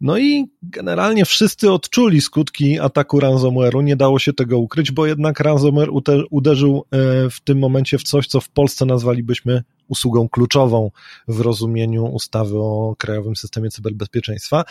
No 0.00 0.18
i 0.18 0.44
generalnie 0.62 1.24
wszyscy 1.24 1.72
odczuli 1.72 2.20
skutki 2.20 2.80
ataku 2.80 3.20
ransomware'u, 3.20 3.82
nie 3.82 3.96
dało 3.96 4.18
się 4.18 4.32
tego 4.32 4.58
ukryć, 4.58 4.92
bo 4.92 5.06
jednak 5.06 5.40
ransomware 5.40 5.90
uderzył 6.30 6.84
e, 6.90 7.30
w 7.30 7.40
tym 7.40 7.58
momencie 7.58 7.98
w 7.98 8.02
coś, 8.02 8.26
co 8.26 8.40
w 8.40 8.48
Polsce 8.48 8.86
nazwalibyśmy 8.86 9.62
usługą 9.94 10.28
kluczową 10.28 10.90
w 11.28 11.40
rozumieniu 11.40 12.04
ustawy 12.04 12.58
o 12.58 12.94
Krajowym 12.98 13.36
Systemie 13.36 13.70
Cyberbezpieczeństwa. 13.70 14.64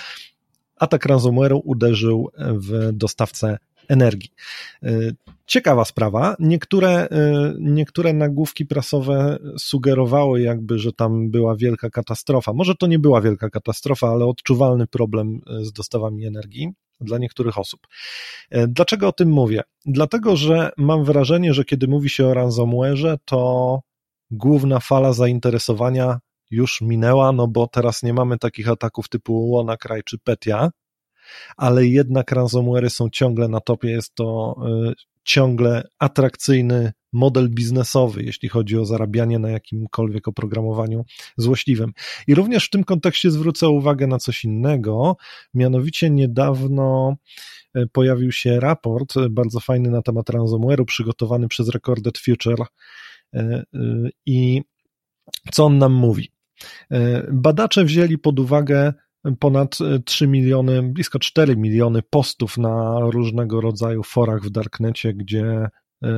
Atak 0.78 1.06
ransomware'u 1.06 1.62
uderzył 1.64 2.30
w 2.38 2.92
dostawcę 2.94 3.58
energii. 3.88 4.30
Y, 4.84 5.16
ciekawa 5.46 5.86
sprawa. 5.86 6.36
Niektóre, 6.40 7.06
y, 7.06 7.10
niektóre 7.60 8.14
nagłówki 8.14 8.66
prasowe 8.66 9.38
sugerowały 9.58 10.42
jakby, 10.42 10.80
że 10.80 10.94
tam 10.94 11.32
była 11.32 11.56
wielka 11.56 11.90
katastrofa. 11.90 12.54
Może 12.54 12.76
to 12.76 12.88
nie 12.88 13.00
była 13.00 13.22
wielka 13.22 13.50
katastrofa, 13.50 14.08
ale 14.08 14.26
odczuwalny 14.26 14.88
problem 14.88 15.42
y, 15.62 15.66
z 15.66 15.72
dostawami 15.72 16.26
energii 16.26 16.74
dla 17.02 17.18
niektórych 17.18 17.58
osób. 17.58 17.80
Dlaczego 18.68 19.08
o 19.08 19.12
tym 19.12 19.30
mówię? 19.30 19.62
Dlatego, 19.86 20.36
że 20.36 20.72
mam 20.78 21.04
wrażenie, 21.04 21.54
że 21.54 21.66
kiedy 21.66 21.88
mówi 21.88 22.10
się 22.10 22.28
o 22.28 22.34
ransomware, 22.34 23.18
to 23.26 23.80
główna 24.34 24.80
fala 24.80 25.14
zainteresowania 25.14 26.20
już 26.52 26.82
minęła, 26.82 27.32
no 27.32 27.48
bo 27.48 27.68
teraz 27.68 28.04
nie 28.04 28.14
mamy 28.14 28.38
takich 28.38 28.70
ataków 28.70 29.10
typu 29.10 29.56
WannaCry 29.56 30.04
czy 30.06 30.18
Petya, 30.20 30.72
ale 31.58 31.86
jednak 31.86 32.32
ransomware 32.32 32.90
są 32.90 33.10
ciągle 33.10 33.48
na 33.48 33.60
topie, 33.60 33.90
jest 33.90 34.16
to 34.16 34.56
y, 34.90 34.94
ciągle 35.24 35.88
atrakcyjny 36.00 36.94
model 37.14 37.50
biznesowy, 37.50 38.24
jeśli 38.24 38.50
chodzi 38.50 38.78
o 38.78 38.86
zarabianie 38.86 39.40
na 39.40 39.50
jakimkolwiek 39.50 40.28
oprogramowaniu 40.28 41.06
złośliwym. 41.38 41.92
I 42.28 42.36
również 42.36 42.66
w 42.66 42.70
tym 42.70 42.84
kontekście 42.84 43.32
zwrócę 43.32 43.70
uwagę 43.70 44.08
na 44.08 44.20
coś 44.20 44.46
innego, 44.46 45.18
mianowicie 45.54 46.10
niedawno 46.10 47.16
y, 47.78 47.88
pojawił 47.92 48.32
się 48.32 48.60
raport 48.60 49.18
y, 49.18 49.30
bardzo 49.30 49.60
fajny 49.60 49.90
na 49.90 50.02
temat 50.02 50.30
ransomware'u 50.30 50.86
przygotowany 50.86 51.48
przez 51.48 51.70
Recorded 51.70 52.18
Future 52.18 52.66
i 54.26 54.62
co 55.52 55.66
on 55.66 55.78
nam 55.78 55.94
mówi? 55.94 56.32
Badacze 57.32 57.86
wzięli 57.86 58.18
pod 58.18 58.40
uwagę 58.40 58.94
ponad 59.40 59.78
3 60.06 60.28
miliony, 60.28 60.84
blisko 60.84 61.20
4 61.20 61.58
miliony 61.58 62.02
postów 62.10 62.58
na 62.58 63.00
różnego 63.00 63.62
rodzaju 63.62 64.04
forach 64.04 64.42
w 64.42 64.50
Darknecie, 64.50 65.14
gdzie 65.14 65.46
e, 65.46 65.70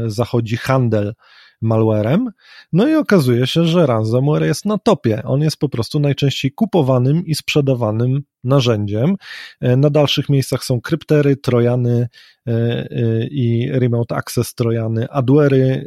zachodzi 0.05 0.57
handel 0.57 1.13
malwarem. 1.61 2.29
No 2.73 2.87
i 2.87 2.95
okazuje 2.95 3.47
się, 3.47 3.65
że 3.65 3.85
ransomware 3.85 4.43
jest 4.43 4.65
na 4.65 4.77
topie. 4.77 5.23
On 5.23 5.41
jest 5.41 5.57
po 5.57 5.69
prostu 5.69 5.99
najczęściej 5.99 6.51
kupowanym 6.51 7.25
i 7.25 7.35
sprzedawanym 7.35 8.21
narzędziem. 8.43 9.15
E, 9.61 9.77
na 9.77 9.89
dalszych 9.89 10.29
miejscach 10.29 10.63
są 10.63 10.81
kryptery, 10.81 11.37
trojany 11.37 12.07
e, 12.47 12.87
i 13.27 13.69
remote 13.71 14.15
access 14.15 14.55
trojany, 14.55 15.09
adwery, 15.09 15.85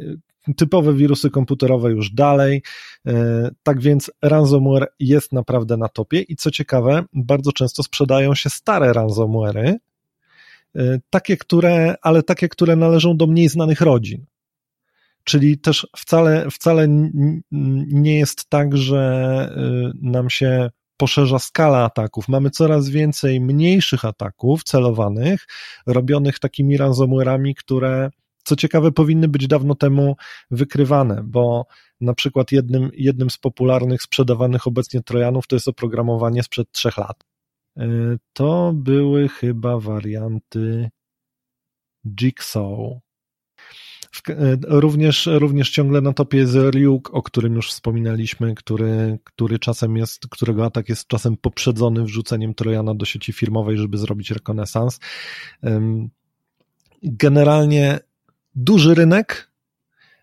typowe 0.57 0.93
wirusy 0.93 1.29
komputerowe 1.29 1.91
już 1.91 2.11
dalej. 2.11 2.63
E, 3.07 3.49
tak 3.63 3.81
więc 3.81 4.11
ransomware 4.21 4.87
jest 4.99 5.33
naprawdę 5.33 5.77
na 5.77 5.89
topie 5.89 6.21
i 6.21 6.35
co 6.35 6.51
ciekawe, 6.51 7.03
bardzo 7.13 7.51
często 7.51 7.83
sprzedają 7.83 8.35
się 8.35 8.49
stare 8.49 8.91
ransomware'y, 8.91 9.75
e, 10.75 10.99
takie, 11.09 11.37
które, 11.37 11.95
ale 12.01 12.23
takie, 12.23 12.49
które 12.49 12.75
należą 12.75 13.17
do 13.17 13.27
mniej 13.27 13.49
znanych 13.49 13.81
rodzin. 13.81 14.25
Czyli 15.23 15.57
też 15.57 15.87
wcale, 15.97 16.47
wcale 16.51 16.87
nie 17.91 18.19
jest 18.19 18.49
tak, 18.49 18.77
że 18.77 18.99
e, 19.57 19.91
nam 20.01 20.29
się 20.29 20.69
poszerza 20.97 21.39
skala 21.39 21.83
ataków. 21.83 22.27
Mamy 22.27 22.49
coraz 22.49 22.89
więcej 22.89 23.41
mniejszych 23.41 24.05
ataków 24.05 24.63
celowanych, 24.63 25.47
robionych 25.87 26.39
takimi 26.39 26.77
ransomware'ami, 26.77 27.53
które 27.57 28.09
co 28.43 28.55
ciekawe, 28.55 28.91
powinny 28.91 29.27
być 29.27 29.47
dawno 29.47 29.75
temu 29.75 30.15
wykrywane, 30.51 31.23
bo 31.23 31.65
na 32.01 32.13
przykład 32.13 32.51
jednym, 32.51 32.91
jednym 32.93 33.29
z 33.29 33.37
popularnych 33.37 34.01
sprzedawanych 34.01 34.67
obecnie 34.67 35.03
Trojanów 35.03 35.47
to 35.47 35.55
jest 35.55 35.67
oprogramowanie 35.67 36.43
sprzed 36.43 36.71
trzech 36.71 36.97
lat. 36.97 37.23
E, 37.77 37.87
to 38.33 38.71
były 38.75 39.29
chyba 39.29 39.79
warianty 39.79 40.89
Jigsaw. 42.05 42.99
E, 44.29 44.57
również, 44.63 45.29
również 45.31 45.69
ciągle 45.69 46.01
na 46.01 46.13
topie 46.13 46.37
jest 46.37 46.55
Ryuk, 46.55 47.09
o 47.13 47.21
którym 47.21 47.55
już 47.55 47.71
wspominaliśmy, 47.71 48.55
który, 48.55 49.19
który 49.23 49.59
czasem 49.59 49.97
jest, 49.97 50.27
którego 50.27 50.65
atak 50.65 50.89
jest 50.89 51.07
czasem 51.07 51.37
poprzedzony 51.37 52.03
wrzuceniem 52.03 52.53
Trojana 52.53 52.95
do 52.95 53.05
sieci 53.05 53.33
firmowej, 53.33 53.77
żeby 53.77 53.97
zrobić 53.97 54.31
rekonesans. 54.31 54.99
Generalnie 57.03 57.99
duży 58.63 58.95
rynek 58.95 59.51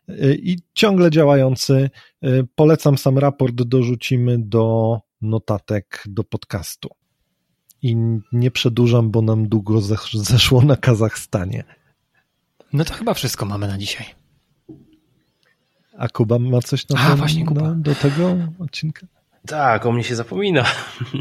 y, 0.09 0.38
i 0.42 0.59
ciągle 0.75 1.11
działający. 1.11 1.90
Y, 2.25 2.46
polecam 2.55 2.99
sam 2.99 3.18
raport, 3.18 3.55
dorzucimy 3.55 4.38
do 4.38 4.99
notatek 5.22 6.05
do 6.07 6.25
podcastu. 6.25 6.88
I 7.83 7.96
nie 8.33 8.51
przedłużam, 8.51 9.11
bo 9.11 9.22
nam 9.22 9.49
długo 9.49 9.81
zeszło 10.12 10.62
na 10.62 10.77
Kazachstanie. 10.77 11.64
No 12.72 12.85
to 12.85 12.94
chyba 12.94 13.14
wszystko 13.14 13.46
mamy 13.46 13.68
na 13.68 13.79
dzisiaj. 13.79 14.07
A 15.99 16.09
Kuba 16.09 16.38
ma 16.38 16.61
coś 16.61 16.88
na, 16.88 17.01
A, 17.01 17.16
właśnie, 17.16 17.46
Kuba. 17.46 17.62
Na, 17.62 17.75
do 17.75 17.94
tego 17.94 18.37
odcinka? 18.59 19.07
Tak, 19.46 19.87
o 19.87 19.92
mnie 19.92 20.05
się 20.05 20.16
zapomina. 20.16 20.64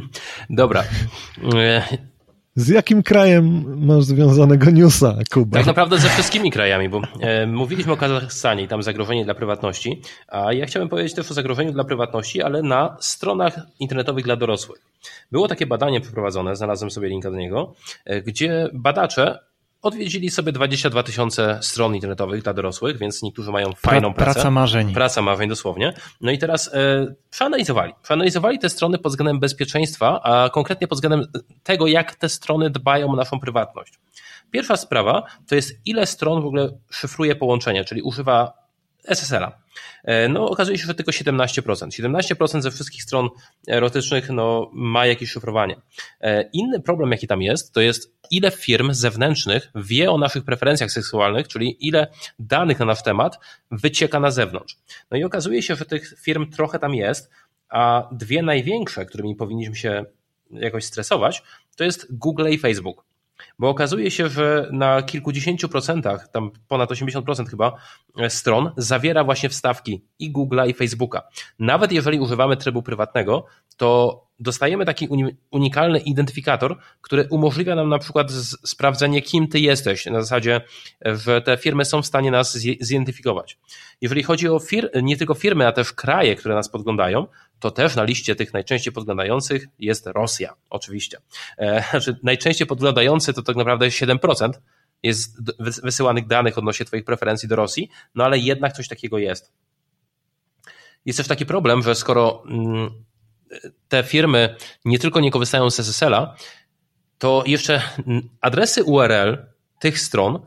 Dobra. 0.49 0.83
Z 2.57 2.69
jakim 2.69 3.03
krajem 3.03 3.63
masz 3.85 4.03
związanego 4.03 4.71
newsa, 4.71 5.15
Kuba? 5.33 5.57
Tak 5.57 5.65
naprawdę 5.65 5.97
ze 5.97 6.09
wszystkimi 6.09 6.51
krajami, 6.51 6.89
bo 6.89 7.01
e, 7.19 7.47
mówiliśmy 7.47 7.93
o 7.93 7.97
Kazachstanie 7.97 8.63
i 8.63 8.67
tam 8.67 8.83
zagrożenie 8.83 9.25
dla 9.25 9.35
prywatności, 9.35 10.01
a 10.27 10.53
ja 10.53 10.65
chciałem 10.65 10.89
powiedzieć 10.89 11.13
też 11.13 11.31
o 11.31 11.33
zagrożeniu 11.33 11.71
dla 11.71 11.83
prywatności, 11.83 12.41
ale 12.41 12.61
na 12.61 12.97
stronach 12.99 13.59
internetowych 13.79 14.25
dla 14.25 14.35
dorosłych. 14.35 14.81
Było 15.31 15.47
takie 15.47 15.65
badanie 15.65 16.01
przeprowadzone, 16.01 16.55
znalazłem 16.55 16.91
sobie 16.91 17.09
linka 17.09 17.31
do 17.31 17.37
niego, 17.37 17.73
e, 18.05 18.21
gdzie 18.21 18.69
badacze 18.73 19.39
Odwiedzili 19.85 20.31
sobie 20.31 20.51
22 20.51 21.03
tysiące 21.03 21.59
stron 21.61 21.95
internetowych 21.95 22.43
dla 22.43 22.53
dorosłych, 22.53 22.97
więc 22.97 23.23
niektórzy 23.23 23.51
mają 23.51 23.71
fajną 23.73 24.13
pracę. 24.13 24.33
Praca 24.33 24.51
marzeń. 24.51 24.93
Praca 24.93 25.21
marzeń, 25.21 25.49
dosłownie. 25.49 25.93
No 26.21 26.31
i 26.31 26.37
teraz 26.37 26.73
e, 26.73 27.15
przeanalizowali. 27.29 27.93
Przeanalizowali 28.03 28.59
te 28.59 28.69
strony 28.69 28.99
pod 28.99 29.11
względem 29.11 29.39
bezpieczeństwa, 29.39 30.21
a 30.23 30.49
konkretnie 30.49 30.87
pod 30.87 30.97
względem 30.97 31.27
tego, 31.63 31.87
jak 31.87 32.15
te 32.15 32.29
strony 32.29 32.69
dbają 32.69 33.11
o 33.11 33.15
naszą 33.15 33.39
prywatność. 33.39 33.93
Pierwsza 34.51 34.77
sprawa 34.77 35.23
to 35.47 35.55
jest, 35.55 35.81
ile 35.85 36.05
stron 36.05 36.41
w 36.41 36.45
ogóle 36.45 36.69
szyfruje 36.89 37.35
połączenie, 37.35 37.83
czyli 37.83 38.01
używa 38.01 38.64
SSL-a. 39.07 39.59
E, 40.03 40.29
no, 40.29 40.49
okazuje 40.49 40.77
się, 40.77 40.85
że 40.85 40.95
tylko 40.95 41.11
17%. 41.11 41.87
17% 41.87 42.61
ze 42.61 42.71
wszystkich 42.71 43.03
stron 43.03 43.29
erotycznych 43.67 44.29
no, 44.29 44.71
ma 44.73 45.05
jakieś 45.05 45.31
szyfrowanie. 45.31 45.75
E, 46.21 46.49
inny 46.53 46.79
problem, 46.79 47.11
jaki 47.11 47.27
tam 47.27 47.41
jest, 47.41 47.73
to 47.73 47.81
jest 47.81 48.15
ile 48.31 48.51
firm 48.51 48.93
zewnętrznych 48.93 49.71
wie 49.75 50.11
o 50.11 50.17
naszych 50.17 50.43
preferencjach 50.43 50.91
seksualnych, 50.91 51.47
czyli 51.47 51.87
ile 51.87 52.07
danych 52.39 52.79
na 52.79 52.85
nasz 52.85 53.03
temat 53.03 53.39
wycieka 53.71 54.19
na 54.19 54.31
zewnątrz. 54.31 54.77
No 55.11 55.17
i 55.17 55.23
okazuje 55.23 55.61
się, 55.61 55.75
że 55.75 55.85
tych 55.85 56.13
firm 56.19 56.51
trochę 56.51 56.79
tam 56.79 56.95
jest, 56.95 57.29
a 57.69 58.09
dwie 58.11 58.41
największe, 58.41 59.05
którymi 59.05 59.35
powinniśmy 59.35 59.75
się 59.75 60.05
jakoś 60.51 60.85
stresować, 60.85 61.43
to 61.75 61.83
jest 61.83 62.17
Google 62.17 62.47
i 62.49 62.57
Facebook. 62.57 63.05
Bo 63.59 63.69
okazuje 63.69 64.11
się, 64.11 64.29
że 64.29 64.69
na 64.71 65.01
kilkudziesięciu 65.01 65.69
procentach, 65.69 66.27
tam 66.27 66.51
ponad 66.67 66.89
80% 66.89 67.49
chyba 67.49 67.75
e, 68.19 68.29
stron 68.29 68.71
zawiera 68.77 69.23
właśnie 69.23 69.49
wstawki 69.49 70.05
i 70.19 70.33
Google'a 70.33 70.69
i 70.69 70.73
Facebooka. 70.73 71.21
Nawet 71.59 71.91
jeżeli 71.91 72.19
używamy 72.19 72.57
trybu 72.57 72.83
prywatnego, 72.83 73.45
to 73.77 74.24
dostajemy 74.39 74.85
taki 74.85 75.09
unikalny 75.51 75.99
identyfikator, 75.99 76.77
który 77.01 77.27
umożliwia 77.29 77.75
nam 77.75 77.89
na 77.89 77.99
przykład 77.99 78.31
sprawdzenie, 78.65 79.21
kim 79.21 79.47
ty 79.47 79.59
jesteś. 79.59 80.05
Na 80.05 80.21
zasadzie, 80.21 80.61
te 81.45 81.57
firmy 81.57 81.85
są 81.85 82.01
w 82.01 82.05
stanie 82.05 82.31
nas 82.31 82.57
zidentyfikować. 82.79 83.57
Jeżeli 84.01 84.23
chodzi 84.23 84.49
o 84.49 84.59
nie 85.03 85.17
tylko 85.17 85.33
firmy, 85.33 85.67
a 85.67 85.71
też 85.71 85.93
kraje, 85.93 86.35
które 86.35 86.55
nas 86.55 86.69
podglądają, 86.69 87.27
to 87.59 87.71
też 87.71 87.95
na 87.95 88.03
liście 88.03 88.35
tych 88.35 88.53
najczęściej 88.53 88.93
podglądających 88.93 89.67
jest 89.79 90.07
Rosja, 90.07 90.53
oczywiście. 90.69 91.17
E, 91.57 91.83
znaczy, 91.91 92.19
najczęściej 92.23 92.67
podglądający 92.67 93.33
to 93.33 93.41
tak 93.41 93.55
naprawdę 93.55 93.87
7% 93.87 94.51
jest 95.03 95.37
wysyłanych 95.83 96.27
danych 96.27 96.57
odnośnie 96.57 96.85
Twoich 96.85 97.05
preferencji 97.05 97.49
do 97.49 97.55
Rosji, 97.55 97.89
no 98.15 98.23
ale 98.23 98.37
jednak 98.37 98.73
coś 98.73 98.87
takiego 98.87 99.17
jest. 99.17 99.51
Jest 101.05 101.17
też 101.17 101.27
taki 101.27 101.45
problem, 101.45 101.83
że 101.83 101.95
skoro 101.95 102.43
mm, 102.49 103.05
te 103.87 104.03
firmy 104.03 104.55
nie 104.85 104.99
tylko 104.99 105.19
nie 105.19 105.31
korzystają 105.31 105.69
z 105.69 105.79
SSL-a, 105.79 106.35
to 107.17 107.43
jeszcze 107.47 107.81
adresy 108.41 108.83
URL 108.83 109.37
tych 109.79 109.99
stron 109.99 110.39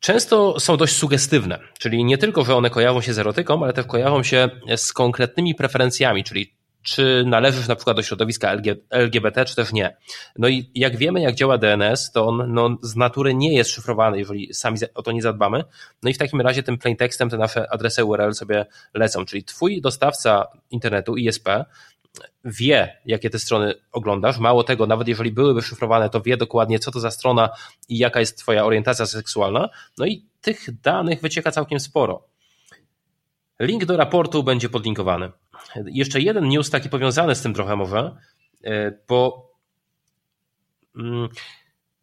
często 0.00 0.60
są 0.60 0.76
dość 0.76 0.96
sugestywne, 0.96 1.58
czyli 1.78 2.04
nie 2.04 2.18
tylko, 2.18 2.44
że 2.44 2.56
one 2.56 2.70
kojarzą 2.70 3.00
się 3.00 3.14
z 3.14 3.18
erotyką, 3.18 3.62
ale 3.64 3.72
też 3.72 3.86
kojarzą 3.86 4.22
się 4.22 4.48
z 4.76 4.92
konkretnymi 4.92 5.54
preferencjami, 5.54 6.24
czyli 6.24 6.60
czy 6.82 7.24
należysz 7.26 7.68
na 7.68 7.76
przykład 7.76 7.96
do 7.96 8.02
środowiska 8.02 8.56
LGBT, 8.90 9.44
czy 9.44 9.56
też 9.56 9.72
nie. 9.72 9.96
No 10.38 10.48
i 10.48 10.70
jak 10.74 10.96
wiemy, 10.96 11.20
jak 11.20 11.34
działa 11.34 11.58
DNS, 11.58 12.12
to 12.12 12.26
on 12.26 12.52
no, 12.54 12.76
z 12.82 12.96
natury 12.96 13.34
nie 13.34 13.54
jest 13.54 13.70
szyfrowany, 13.70 14.18
jeżeli 14.18 14.54
sami 14.54 14.78
o 14.94 15.02
to 15.02 15.12
nie 15.12 15.22
zadbamy. 15.22 15.64
No 16.02 16.10
i 16.10 16.14
w 16.14 16.18
takim 16.18 16.40
razie 16.40 16.62
tym 16.62 16.78
plaintextem 16.78 17.30
te 17.30 17.36
nasze 17.36 17.72
adresy 17.72 18.04
URL 18.04 18.32
sobie 18.32 18.66
lecą, 18.94 19.24
czyli 19.24 19.44
twój 19.44 19.80
dostawca 19.80 20.46
internetu, 20.70 21.16
ISP, 21.16 21.48
wie, 22.44 22.96
jakie 23.06 23.30
te 23.30 23.38
strony 23.38 23.74
oglądasz. 23.92 24.38
Mało 24.38 24.64
tego, 24.64 24.86
nawet 24.86 25.08
jeżeli 25.08 25.32
byłyby 25.32 25.62
szyfrowane, 25.62 26.10
to 26.10 26.20
wie 26.20 26.36
dokładnie, 26.36 26.78
co 26.78 26.90
to 26.90 27.00
za 27.00 27.10
strona 27.10 27.50
i 27.88 27.98
jaka 27.98 28.20
jest 28.20 28.38
Twoja 28.38 28.64
orientacja 28.64 29.06
seksualna. 29.06 29.68
No 29.98 30.06
i 30.06 30.26
tych 30.40 30.80
danych 30.80 31.20
wycieka 31.20 31.50
całkiem 31.50 31.80
sporo. 31.80 32.24
Link 33.60 33.84
do 33.84 33.96
raportu 33.96 34.42
będzie 34.42 34.68
podlinkowany. 34.68 35.30
Jeszcze 35.84 36.20
jeden 36.20 36.48
news 36.48 36.70
taki 36.70 36.88
powiązany 36.88 37.34
z 37.34 37.42
tym 37.42 37.54
trochę 37.54 37.76
może, 37.76 38.16
e, 38.64 38.92
bo 39.08 39.50
mm, 40.96 41.28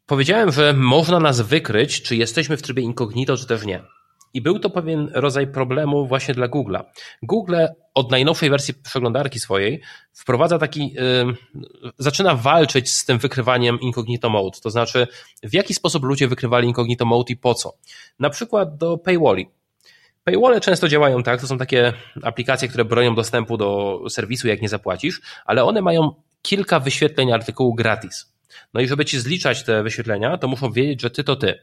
powiedziałem, 0.06 0.52
że 0.52 0.74
można 0.74 1.20
nas 1.20 1.42
wykryć, 1.42 2.02
czy 2.02 2.16
jesteśmy 2.16 2.58
w 2.58 2.62
trybie 2.62 2.84
incognito, 2.84 3.38
czy 3.38 3.48
też 3.48 3.66
nie. 3.66 3.84
I 4.34 4.42
był 4.42 4.60
to 4.60 4.70
pewien 4.70 5.12
rodzaj 5.14 5.48
problemu 5.48 6.08
właśnie 6.08 6.34
dla 6.34 6.48
Google'a. 6.48 6.84
Google 7.24 7.56
od 7.94 8.12
najnowszej 8.12 8.50
wersji 8.50 8.74
przeglądarki 8.74 9.40
swojej 9.40 9.82
wprowadza 10.14 10.60
taki, 10.60 10.94
yy, 10.94 11.62
zaczyna 11.98 12.36
walczyć 12.36 12.94
z 12.94 13.06
tym 13.06 13.18
wykrywaniem 13.18 13.80
incognito 13.80 14.30
mode. 14.30 14.60
To 14.64 14.70
znaczy, 14.70 15.08
w 15.44 15.54
jaki 15.54 15.74
sposób 15.74 16.04
ludzie 16.04 16.28
wykrywali 16.28 16.68
incognito 16.68 17.06
mode 17.06 17.34
i 17.34 17.38
po 17.38 17.54
co. 17.54 17.74
Na 18.20 18.30
przykład 18.30 18.78
do 18.78 18.98
paywalli. 18.98 19.48
Paywalle 20.28 20.62
często 20.62 20.88
działają 20.88 21.24
tak, 21.24 21.42
to 21.42 21.48
są 21.48 21.58
takie 21.58 21.94
aplikacje, 22.24 22.68
które 22.68 22.86
bronią 22.86 23.16
dostępu 23.16 23.58
do 23.58 24.00
serwisu, 24.10 24.48
jak 24.48 24.62
nie 24.62 24.70
zapłacisz, 24.70 25.22
ale 25.46 25.64
one 25.64 25.82
mają 25.82 26.12
kilka 26.42 26.80
wyświetleń 26.80 27.32
artykułu 27.32 27.74
gratis. 27.74 28.34
No 28.74 28.82
i 28.82 28.88
żeby 28.88 29.06
ci 29.06 29.20
zliczać 29.20 29.64
te 29.64 29.84
wyświetlenia, 29.84 30.38
to 30.38 30.48
muszą 30.48 30.72
wiedzieć, 30.72 31.02
że 31.02 31.10
ty 31.10 31.24
to 31.24 31.36
ty. 31.36 31.60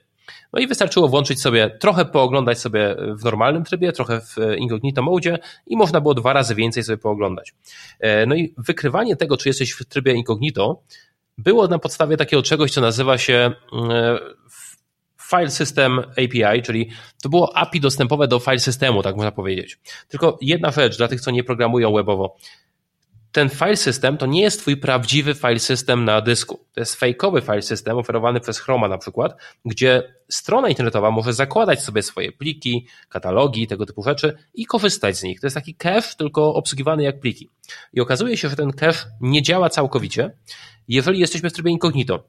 No 0.53 0.61
i 0.61 0.67
wystarczyło 0.67 1.09
włączyć 1.09 1.41
sobie, 1.41 1.71
trochę 1.81 2.05
pooglądać 2.05 2.59
sobie 2.59 2.97
w 3.21 3.25
normalnym 3.25 3.65
trybie, 3.65 3.93
trochę 3.93 4.21
w 4.21 4.37
incognito 4.59 5.03
mode 5.03 5.39
i 5.67 5.77
można 5.77 6.01
było 6.01 6.15
dwa 6.15 6.33
razy 6.33 6.55
więcej 6.55 6.83
sobie 6.83 6.99
pooglądać. 6.99 7.55
E, 8.01 8.27
no 8.27 8.35
i 8.35 8.55
wykrywanie 8.59 9.17
tego, 9.17 9.37
czy 9.37 9.49
jesteś 9.49 9.73
w 9.73 9.85
trybie 9.85 10.13
incognito, 10.13 10.83
było 11.39 11.69
na 11.69 11.79
podstawie 11.79 12.17
takiego 12.17 12.43
czegoś, 12.43 12.73
co 12.73 12.81
nazywa 12.81 13.19
się 13.19 13.53
e, 13.91 14.19
File 15.31 15.51
System 15.51 15.99
API, 15.99 16.63
czyli 16.63 16.91
to 17.23 17.29
było 17.29 17.57
API 17.57 17.81
dostępowe 17.81 18.29
do 18.29 18.39
file 18.39 18.59
systemu, 18.59 19.03
tak 19.03 19.17
można 19.17 19.33
powiedzieć. 19.33 19.79
Tylko 20.09 20.39
jedna 20.41 20.71
rzecz 20.71 20.99
dla 20.99 21.09
tych, 21.09 21.21
co 21.21 21.31
nie 21.31 21.45
programują 21.45 21.93
webowo 21.93 22.37
ten 23.35 23.49
file 23.51 23.77
system 23.77 24.17
to 24.17 24.27
nie 24.27 24.43
jest 24.43 24.61
twój 24.61 24.77
prawdziwy 24.77 25.35
file 25.35 25.59
system 25.59 26.05
na 26.05 26.21
dysku. 26.21 26.67
To 26.73 26.81
jest 26.81 26.95
fejkowy 26.95 27.43
file 27.43 27.63
system 27.63 27.99
oferowany 27.99 28.41
przez 28.41 28.59
Chroma 28.59 28.89
na 28.89 28.99
przykład, 28.99 29.37
gdzie 29.65 30.15
strona 30.29 30.69
internetowa 30.69 31.11
może 31.11 31.33
zakładać 31.33 31.83
sobie 31.83 32.03
swoje 32.03 32.33
pliki, 32.33 32.87
katalogi, 33.09 33.67
tego 33.67 33.87
typu 33.87 34.03
rzeczy 34.03 34.39
i 34.55 34.67
korzystać 34.67 35.17
z 35.17 35.23
nich. 35.23 35.41
To 35.41 35.47
jest 35.47 35.55
taki 35.55 35.75
cache, 35.75 36.17
tylko 36.19 36.55
obsługiwany 36.55 37.03
jak 37.03 37.21
pliki. 37.21 37.51
I 37.93 38.01
okazuje 38.01 38.37
się, 38.37 38.49
że 38.49 38.57
ten 38.57 38.73
cache 38.73 39.07
nie 39.21 39.43
działa 39.43 39.71
całkowicie, 39.71 40.31
jeżeli 40.89 41.19
jesteśmy 41.19 41.51
w 41.51 41.53
trybie 41.53 41.71
incognito. 41.71 42.29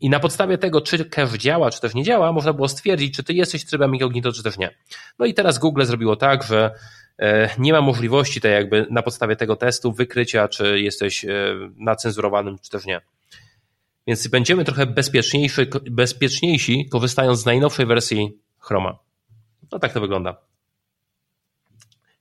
I 0.00 0.10
na 0.10 0.20
podstawie 0.20 0.58
tego, 0.58 0.80
czy 0.80 1.04
cache 1.04 1.38
działa, 1.38 1.70
czy 1.70 1.80
też 1.80 1.94
nie 1.94 2.02
działa, 2.02 2.32
można 2.32 2.52
było 2.52 2.68
stwierdzić, 2.68 3.16
czy 3.16 3.22
ty 3.22 3.32
jesteś 3.32 3.62
w 3.62 3.70
trybie 3.70 3.86
incognito, 3.86 4.32
czy 4.32 4.42
też 4.42 4.58
nie. 4.58 4.70
No 5.18 5.26
i 5.26 5.34
teraz 5.34 5.58
Google 5.58 5.84
zrobiło 5.84 6.16
tak, 6.16 6.42
że 6.42 6.70
nie 7.58 7.72
ma 7.72 7.80
możliwości 7.80 8.40
tej 8.40 8.52
jakby 8.52 8.86
na 8.90 9.02
podstawie 9.02 9.36
tego 9.36 9.56
testu 9.56 9.92
wykrycia, 9.92 10.48
czy 10.48 10.80
jesteś 10.80 11.24
e, 11.24 11.30
nacenzurowanym, 11.76 12.58
czy 12.58 12.70
też 12.70 12.86
nie. 12.86 13.00
Więc 14.06 14.28
będziemy 14.28 14.64
trochę 14.64 14.86
bezpieczniejsi, 14.86 15.62
bezpieczniejsi 15.90 16.88
korzystając 16.88 17.40
z 17.40 17.46
najnowszej 17.46 17.86
wersji 17.86 18.38
Chroma. 18.58 18.98
No 19.72 19.78
tak 19.78 19.92
to 19.92 20.00
wygląda. 20.00 20.36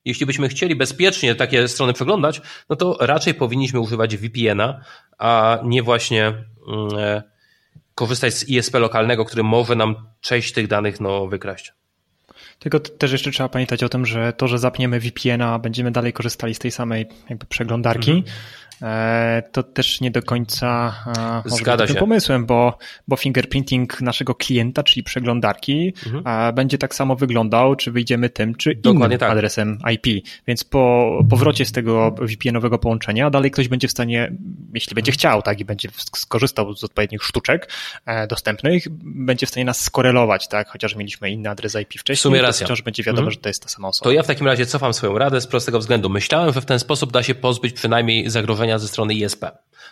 Jeśli 0.06 0.26
byśmy 0.26 0.50
chcieli 0.50 0.76
bezpiecznie 0.76 1.36
takie 1.36 1.68
strony 1.68 1.94
przeglądać, 1.94 2.42
no 2.70 2.76
to 2.76 2.98
raczej 3.00 3.34
powinniśmy 3.34 3.80
używać 3.80 4.18
VPN-a, 4.18 4.82
a 5.18 5.60
nie 5.64 5.84
właśnie 5.84 6.28
mm, 6.28 6.98
e, 6.98 7.24
korzystać 7.96 8.34
z 8.34 8.50
ISP 8.50 8.74
lokalnego, 8.74 9.26
który 9.26 9.44
może 9.44 9.76
nam 9.76 9.96
część 10.22 10.54
tych 10.54 10.68
danych 10.68 11.00
no, 11.00 11.28
wykraść. 11.28 11.74
Tylko 12.60 12.80
też 12.80 13.12
jeszcze 13.12 13.32
trzeba 13.32 13.50
pamiętać 13.50 13.84
o 13.84 13.90
tym, 13.90 14.06
że 14.06 14.34
to, 14.34 14.48
że 14.48 14.60
zapniemy 14.60 15.00
VPN-a, 15.00 15.60
będziemy 15.60 15.92
dalej 15.92 16.14
korzystali 16.14 16.56
z 16.56 16.60
tej 16.60 16.72
samej 16.72 17.06
jakby 17.30 17.46
przeglądarki, 17.46 18.12
mhm. 18.12 18.36
E, 18.82 19.44
to 19.52 19.64
też 19.64 20.02
nie 20.02 20.12
do 20.12 20.22
końca 20.22 20.96
e, 21.46 21.50
Zgadza 21.50 21.88
się. 21.88 21.94
pomysłem, 21.94 22.46
bo, 22.46 22.78
bo 23.08 23.16
fingerprinting 23.16 24.02
naszego 24.02 24.36
klienta, 24.36 24.84
czyli 24.84 25.04
przeglądarki, 25.04 25.94
mhm. 26.06 26.56
będzie 26.56 26.78
tak 26.78 26.96
samo 26.96 27.16
wyglądał, 27.16 27.76
czy 27.76 27.92
wyjdziemy 27.92 28.30
tym, 28.30 28.56
czy 28.56 28.76
Dokładnie 28.76 29.06
innym 29.06 29.20
tak. 29.20 29.32
adresem 29.32 29.80
IP. 29.94 30.26
Więc 30.48 30.64
po 30.64 31.12
powrocie 31.30 31.66
z 31.66 31.72
tego 31.72 32.16
VPN-owego 32.22 32.80
połączenia, 32.80 33.30
dalej 33.30 33.52
ktoś 33.52 33.68
będzie 33.68 33.88
w 33.88 33.92
stanie, 33.92 34.32
jeśli 34.74 34.96
będzie 34.96 35.12
mhm. 35.12 35.20
chciał, 35.20 35.42
tak, 35.42 35.60
i 35.60 35.66
będzie 35.66 35.90
skorzystał 36.16 36.76
z 36.76 36.84
odpowiednich 36.84 37.24
sztuczek 37.24 37.72
e, 38.06 38.28
dostępnych, 38.28 38.84
będzie 39.02 39.46
w 39.46 39.50
stanie 39.50 39.66
nas 39.66 39.82
skorelować, 39.82 40.48
tak, 40.48 40.70
chociaż 40.70 40.96
mieliśmy 40.96 41.32
inny 41.32 41.50
adres 41.50 41.76
IP 41.76 41.94
wcześniej, 42.00 42.16
w 42.16 42.20
sumie 42.20 42.42
racja. 42.42 42.66
wciąż 42.68 42.82
będzie 42.82 43.04
wiadomo, 43.04 43.28
mhm. 43.28 43.32
że 43.32 43.38
to 43.38 43.50
jest 43.50 43.64
ta 43.64 43.70
sama 43.70 43.88
osoba. 43.88 44.04
To 44.04 44.12
ja 44.12 44.24
w 44.24 44.28
takim 44.28 44.48
razie 44.48 44.66
cofam 44.66 44.94
swoją 44.94 45.18
radę 45.18 45.42
z 45.42 45.48
prostego 45.48 45.80
względu. 45.80 46.10
Myślałem, 46.10 46.54
że 46.54 46.62
w 46.62 46.66
ten 46.66 46.80
sposób 46.80 47.12
da 47.12 47.24
się 47.24 47.36
pozbyć 47.36 47.74
przynajmniej 47.74 48.30
zagrożenia 48.30 48.67
ze 48.76 48.88
strony 48.88 49.14
ISP. 49.14 49.46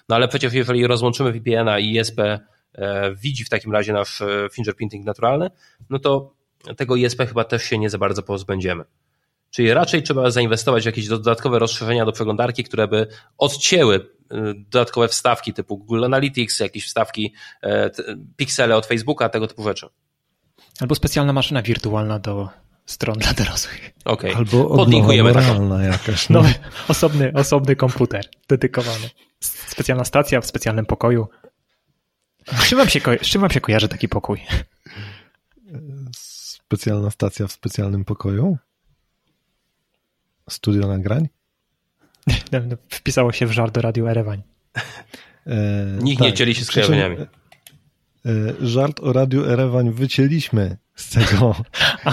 No 0.09 0.15
ale 0.15 0.27
przecież 0.27 0.53
jeżeli 0.53 0.87
rozłączymy 0.87 1.31
VPN-a 1.31 1.79
i 1.79 1.97
ISP 1.97 2.19
e, 2.19 2.39
widzi 3.15 3.43
w 3.43 3.49
takim 3.49 3.71
razie 3.71 3.93
nasz 3.93 4.21
e, 4.21 4.47
fingerprinting 4.51 5.05
naturalny, 5.05 5.49
no 5.89 5.99
to 5.99 6.33
tego 6.77 6.95
ISP 6.95 7.21
chyba 7.27 7.43
też 7.43 7.63
się 7.63 7.77
nie 7.77 7.89
za 7.89 7.97
bardzo 7.97 8.23
pozbędziemy. 8.23 8.83
Czyli 9.49 9.73
raczej 9.73 10.03
trzeba 10.03 10.31
zainwestować 10.31 10.83
w 10.83 10.85
jakieś 10.85 11.07
dodatkowe 11.07 11.59
rozszerzenia 11.59 12.05
do 12.05 12.11
przeglądarki, 12.11 12.63
które 12.63 12.87
by 12.87 13.07
odcięły 13.37 13.95
e, 13.95 14.53
dodatkowe 14.53 15.07
wstawki 15.07 15.53
typu 15.53 15.77
Google 15.77 16.05
Analytics, 16.05 16.59
jakieś 16.59 16.85
wstawki, 16.85 17.33
piksele 18.35 18.75
od 18.75 18.85
Facebooka, 18.85 19.29
tego 19.29 19.47
typu 19.47 19.63
rzeczy. 19.63 19.87
Albo 20.81 20.95
specjalna 20.95 21.33
maszyna 21.33 21.61
wirtualna 21.61 22.19
do 22.19 22.49
stron 22.85 23.17
dla 23.17 23.33
dorosłych. 23.33 23.91
Okay. 24.05 24.35
Albo 24.35 24.65
podlinkujemy 24.65 25.33
moralna 25.33 25.83
jakaś. 25.83 26.29
No. 26.29 26.43
osobny, 26.87 27.33
osobny 27.33 27.75
komputer 27.75 28.25
dedykowany. 28.49 29.09
Specjalna 29.67 30.05
stacja 30.05 30.41
w 30.41 30.45
specjalnym 30.45 30.85
pokoju. 30.85 31.27
Z 32.47 32.69
czym 32.69 32.77
wam 32.77 32.89
się, 32.89 32.99
z 33.21 33.27
czym 33.27 33.41
wam 33.41 33.51
się 33.51 33.61
kojarzy 33.61 33.87
taki 33.87 34.09
pokój? 34.09 34.41
Specjalna 36.15 37.11
stacja 37.11 37.47
w 37.47 37.51
specjalnym 37.51 38.05
pokoju? 38.05 38.57
Studio 40.49 40.87
nagrań? 40.87 41.27
No, 42.51 42.59
wpisało 42.89 43.31
się 43.31 43.45
w 43.47 43.51
żart 43.51 43.73
do 43.73 43.81
Radio 43.81 44.11
Erewań. 44.11 44.43
E, 45.47 45.55
Nikt 46.01 46.19
tak. 46.19 46.27
nie 46.27 46.33
dzieli 46.33 46.55
się 46.55 46.65
skojarzeniami. 46.65 47.17
E, 47.17 47.27
żart 48.61 48.99
o 48.99 49.13
Radiu 49.13 49.45
Erewań 49.45 49.91
wycięliśmy 49.91 50.77
z 50.95 51.09
tego. 51.09 51.55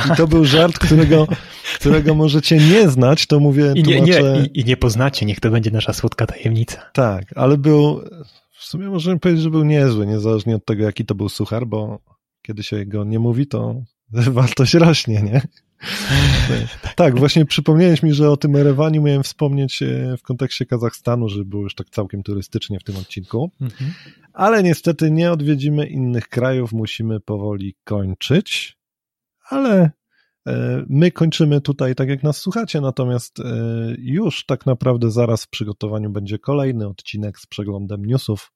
I 0.06 0.16
to 0.16 0.26
był 0.26 0.44
żart, 0.44 0.78
którego, 0.78 1.26
którego 1.74 2.14
możecie 2.14 2.56
nie 2.56 2.88
znać, 2.88 3.26
to 3.26 3.40
mówię 3.40 3.72
I 3.76 3.82
nie, 3.82 4.00
nie, 4.00 4.20
i, 4.20 4.60
i 4.60 4.64
nie 4.64 4.76
poznacie, 4.76 5.26
niech 5.26 5.40
to 5.40 5.50
będzie 5.50 5.70
nasza 5.70 5.92
słodka 5.92 6.26
tajemnica. 6.26 6.90
Tak, 6.92 7.24
ale 7.36 7.58
był, 7.58 8.00
w 8.50 8.64
sumie 8.64 8.88
możemy 8.88 9.18
powiedzieć, 9.18 9.42
że 9.42 9.50
był 9.50 9.64
niezły, 9.64 10.06
niezależnie 10.06 10.56
od 10.56 10.64
tego, 10.64 10.84
jaki 10.84 11.04
to 11.04 11.14
był 11.14 11.28
suchar, 11.28 11.66
bo 11.66 11.98
kiedy 12.42 12.62
się 12.62 12.86
go 12.86 13.04
nie 13.04 13.18
mówi, 13.18 13.46
to 13.46 13.82
wartość 14.12 14.74
rośnie, 14.74 15.22
nie? 15.22 15.42
tak, 16.96 17.18
właśnie 17.18 17.44
przypomniałeś 17.44 18.02
mi, 18.02 18.14
że 18.14 18.30
o 18.30 18.36
tym 18.36 18.56
Erewaniu 18.56 19.02
miałem 19.02 19.22
wspomnieć 19.22 19.82
e, 19.82 20.16
w 20.16 20.22
kontekście 20.22 20.66
Kazachstanu, 20.66 21.28
że 21.28 21.44
było 21.44 21.62
już 21.62 21.74
tak 21.74 21.90
całkiem 21.90 22.22
turystycznie 22.22 22.80
w 22.80 22.84
tym 22.84 22.96
odcinku. 22.96 23.50
Mhm. 23.60 23.92
Ale 24.32 24.62
niestety 24.62 25.10
nie 25.10 25.32
odwiedzimy 25.32 25.86
innych 25.86 26.28
krajów, 26.28 26.72
musimy 26.72 27.20
powoli 27.20 27.76
kończyć. 27.84 28.78
Ale 29.48 29.90
e, 30.46 30.84
my 30.88 31.10
kończymy 31.10 31.60
tutaj 31.60 31.94
tak 31.94 32.08
jak 32.08 32.22
nas 32.22 32.36
słuchacie, 32.36 32.80
natomiast 32.80 33.40
e, 33.40 33.44
już 33.98 34.46
tak 34.46 34.66
naprawdę 34.66 35.10
zaraz 35.10 35.44
w 35.44 35.48
przygotowaniu 35.48 36.10
będzie 36.10 36.38
kolejny 36.38 36.88
odcinek 36.88 37.38
z 37.38 37.46
przeglądem 37.46 38.04
newsów, 38.04 38.52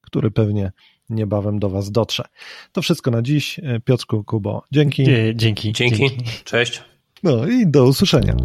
który 0.00 0.30
pewnie 0.30 0.72
niebawem 1.10 1.58
do 1.58 1.70
Was 1.70 1.90
dotrze. 1.90 2.24
To 2.72 2.82
wszystko 2.82 3.10
na 3.10 3.22
dziś. 3.22 3.60
Piotrku, 3.84 4.24
Kubo, 4.24 4.62
dzięki. 4.72 5.04
Dzięki. 5.34 5.72
Dzięki. 5.72 6.10
Cześć. 6.44 6.82
No 7.22 7.46
i 7.46 7.66
do 7.66 7.84
usłyszenia. 7.84 8.36